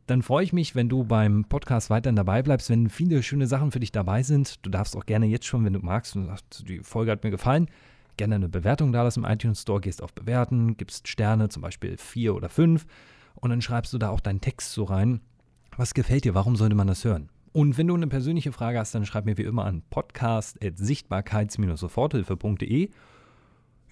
dann 0.06 0.22
freue 0.22 0.44
ich 0.44 0.52
mich, 0.52 0.74
wenn 0.74 0.88
du 0.88 1.04
beim 1.04 1.44
Podcast 1.44 1.88
weiterhin 1.88 2.16
dabei 2.16 2.42
bleibst, 2.42 2.68
wenn 2.70 2.90
viele 2.90 3.22
schöne 3.22 3.46
Sachen 3.46 3.70
für 3.70 3.80
dich 3.80 3.92
dabei 3.92 4.22
sind. 4.22 4.64
Du 4.64 4.70
darfst 4.70 4.96
auch 4.96 5.06
gerne 5.06 5.26
jetzt 5.26 5.46
schon, 5.46 5.64
wenn 5.64 5.72
du 5.72 5.78
magst, 5.78 6.16
und 6.16 6.26
sagst, 6.26 6.64
die 6.68 6.80
Folge 6.80 7.12
hat 7.12 7.22
mir 7.22 7.30
gefallen, 7.30 7.68
gerne 8.16 8.34
eine 8.34 8.48
Bewertung 8.48 8.92
da 8.92 9.04
lassen 9.04 9.24
im 9.24 9.30
iTunes 9.30 9.62
Store, 9.62 9.80
gehst 9.80 10.02
auf 10.02 10.12
Bewerten, 10.12 10.76
gibst 10.76 11.06
Sterne, 11.08 11.48
zum 11.48 11.62
Beispiel 11.62 11.96
vier 11.96 12.34
oder 12.34 12.48
fünf, 12.48 12.84
und 13.36 13.50
dann 13.50 13.62
schreibst 13.62 13.92
du 13.92 13.98
da 13.98 14.10
auch 14.10 14.20
deinen 14.20 14.40
Text 14.40 14.72
so 14.72 14.84
rein. 14.84 15.20
Was 15.76 15.94
gefällt 15.94 16.24
dir? 16.24 16.34
Warum 16.34 16.56
sollte 16.56 16.74
man 16.74 16.88
das 16.88 17.04
hören? 17.04 17.30
Und 17.52 17.78
wenn 17.78 17.86
du 17.86 17.94
eine 17.94 18.06
persönliche 18.06 18.52
Frage 18.52 18.78
hast, 18.78 18.94
dann 18.94 19.04
schreib 19.04 19.26
mir 19.26 19.36
wie 19.36 19.42
immer 19.42 19.64
an 19.64 19.82
podcast.sichtbarkeits-soforthilfe.de 19.90 22.90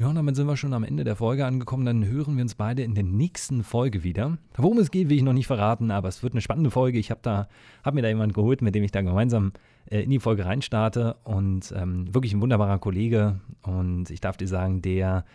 ja, 0.00 0.08
und 0.08 0.14
damit 0.14 0.34
sind 0.34 0.46
wir 0.46 0.56
schon 0.56 0.72
am 0.72 0.82
Ende 0.82 1.04
der 1.04 1.14
Folge 1.14 1.44
angekommen. 1.44 1.84
Dann 1.84 2.06
hören 2.06 2.36
wir 2.36 2.42
uns 2.42 2.54
beide 2.54 2.82
in 2.82 2.94
der 2.94 3.04
nächsten 3.04 3.62
Folge 3.62 4.02
wieder. 4.02 4.38
Worum 4.56 4.78
es 4.78 4.90
geht, 4.90 5.10
will 5.10 5.18
ich 5.18 5.22
noch 5.22 5.34
nicht 5.34 5.46
verraten, 5.46 5.90
aber 5.90 6.08
es 6.08 6.22
wird 6.22 6.32
eine 6.32 6.40
spannende 6.40 6.70
Folge. 6.70 6.98
Ich 6.98 7.10
habe 7.10 7.20
da, 7.22 7.48
habe 7.84 7.96
mir 7.96 8.00
da 8.00 8.08
jemanden 8.08 8.32
geholt, 8.32 8.62
mit 8.62 8.74
dem 8.74 8.82
ich 8.82 8.92
da 8.92 9.02
gemeinsam 9.02 9.52
äh, 9.90 10.00
in 10.00 10.08
die 10.08 10.18
Folge 10.18 10.46
reinstarte 10.46 11.16
und 11.24 11.74
ähm, 11.76 12.14
wirklich 12.14 12.32
ein 12.32 12.40
wunderbarer 12.40 12.78
Kollege. 12.78 13.40
Und 13.60 14.08
ich 14.08 14.22
darf 14.22 14.38
dir 14.38 14.48
sagen, 14.48 14.80
der, 14.80 15.26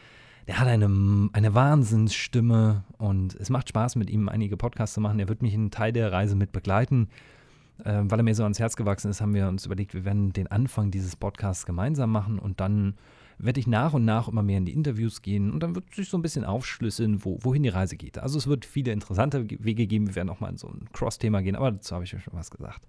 der 0.47 0.59
hat 0.59 0.67
eine, 0.67 1.29
eine 1.33 1.53
Wahnsinnsstimme 1.53 2.85
und 2.97 3.35
es 3.35 3.51
macht 3.51 3.69
Spaß, 3.69 3.97
mit 3.97 4.09
ihm 4.09 4.29
einige 4.29 4.57
Podcasts 4.57 4.95
zu 4.95 4.99
machen. 4.99 5.19
Er 5.19 5.29
wird 5.29 5.43
mich 5.43 5.53
einen 5.53 5.69
Teil 5.69 5.93
der 5.93 6.11
Reise 6.11 6.35
mit 6.35 6.51
begleiten. 6.51 7.09
Äh, 7.83 8.03
weil 8.05 8.19
er 8.19 8.23
mir 8.23 8.35
so 8.35 8.43
ans 8.43 8.59
Herz 8.59 8.75
gewachsen 8.75 9.11
ist, 9.11 9.21
haben 9.21 9.33
wir 9.33 9.47
uns 9.47 9.65
überlegt, 9.65 9.93
wir 9.93 10.05
werden 10.05 10.33
den 10.33 10.47
Anfang 10.47 10.91
dieses 10.91 11.15
Podcasts 11.15 11.65
gemeinsam 11.65 12.11
machen 12.11 12.39
und 12.39 12.59
dann 12.59 12.95
werde 13.38 13.59
ich 13.59 13.67
nach 13.67 13.93
und 13.93 14.05
nach 14.05 14.29
immer 14.29 14.43
mehr 14.43 14.57
in 14.57 14.65
die 14.65 14.73
Interviews 14.73 15.21
gehen 15.21 15.51
und 15.51 15.61
dann 15.61 15.75
wird 15.75 15.93
sich 15.93 16.09
so 16.09 16.17
ein 16.17 16.21
bisschen 16.21 16.45
aufschlüsseln, 16.45 17.25
wo, 17.25 17.38
wohin 17.41 17.63
die 17.63 17.69
Reise 17.69 17.97
geht. 17.97 18.17
Also 18.17 18.38
es 18.38 18.47
wird 18.47 18.65
viele 18.65 18.93
interessante 18.93 19.49
Wege 19.49 19.88
geben. 19.88 20.07
Wir 20.07 20.15
werden 20.15 20.29
auch 20.29 20.39
mal 20.39 20.49
in 20.49 20.57
so 20.57 20.67
ein 20.67 20.88
Cross-Thema 20.93 21.41
gehen, 21.41 21.57
aber 21.57 21.71
dazu 21.71 21.95
habe 21.95 22.05
ich 22.05 22.13
ja 22.13 22.19
schon 22.19 22.33
was 22.33 22.49
gesagt. 22.49 22.88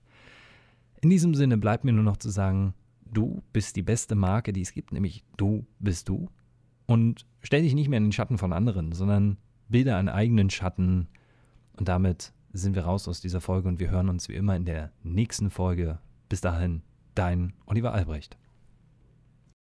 In 1.01 1.11
diesem 1.11 1.35
Sinne 1.35 1.59
bleibt 1.59 1.85
mir 1.85 1.92
nur 1.92 2.05
noch 2.05 2.16
zu 2.16 2.31
sagen, 2.31 2.75
du 3.12 3.42
bist 3.53 3.77
die 3.77 3.83
beste 3.83 4.14
Marke, 4.14 4.53
die 4.53 4.62
es 4.62 4.72
gibt, 4.72 4.92
nämlich 4.92 5.25
du 5.37 5.66
bist 5.81 6.09
du. 6.09 6.29
Und 6.87 7.27
stell 7.42 7.62
dich 7.62 7.75
nicht 7.75 7.88
mehr 7.88 7.99
in 7.99 8.05
den 8.05 8.12
Schatten 8.12 8.38
von 8.38 8.53
anderen, 8.53 8.92
sondern 8.92 9.38
bilde 9.68 9.96
einen 9.96 10.09
eigenen 10.09 10.51
Schatten. 10.51 11.09
Und 11.77 11.88
damit 11.88 12.33
sind 12.57 12.75
wir 12.75 12.85
raus 12.85 13.09
aus 13.09 13.21
dieser 13.21 13.40
Folge 13.40 13.69
und 13.69 13.81
wir 13.81 13.90
hören 13.90 14.09
uns 14.09 14.29
wie 14.29 14.35
immer 14.35 14.57
in 14.57 14.64
der 14.64 14.90
nächsten 15.03 15.51
Folge. 15.51 15.99
Bis 16.29 16.40
dahin, 16.40 16.83
dein 17.14 17.53
Oliver 17.66 17.92
Albrecht. 17.92 18.37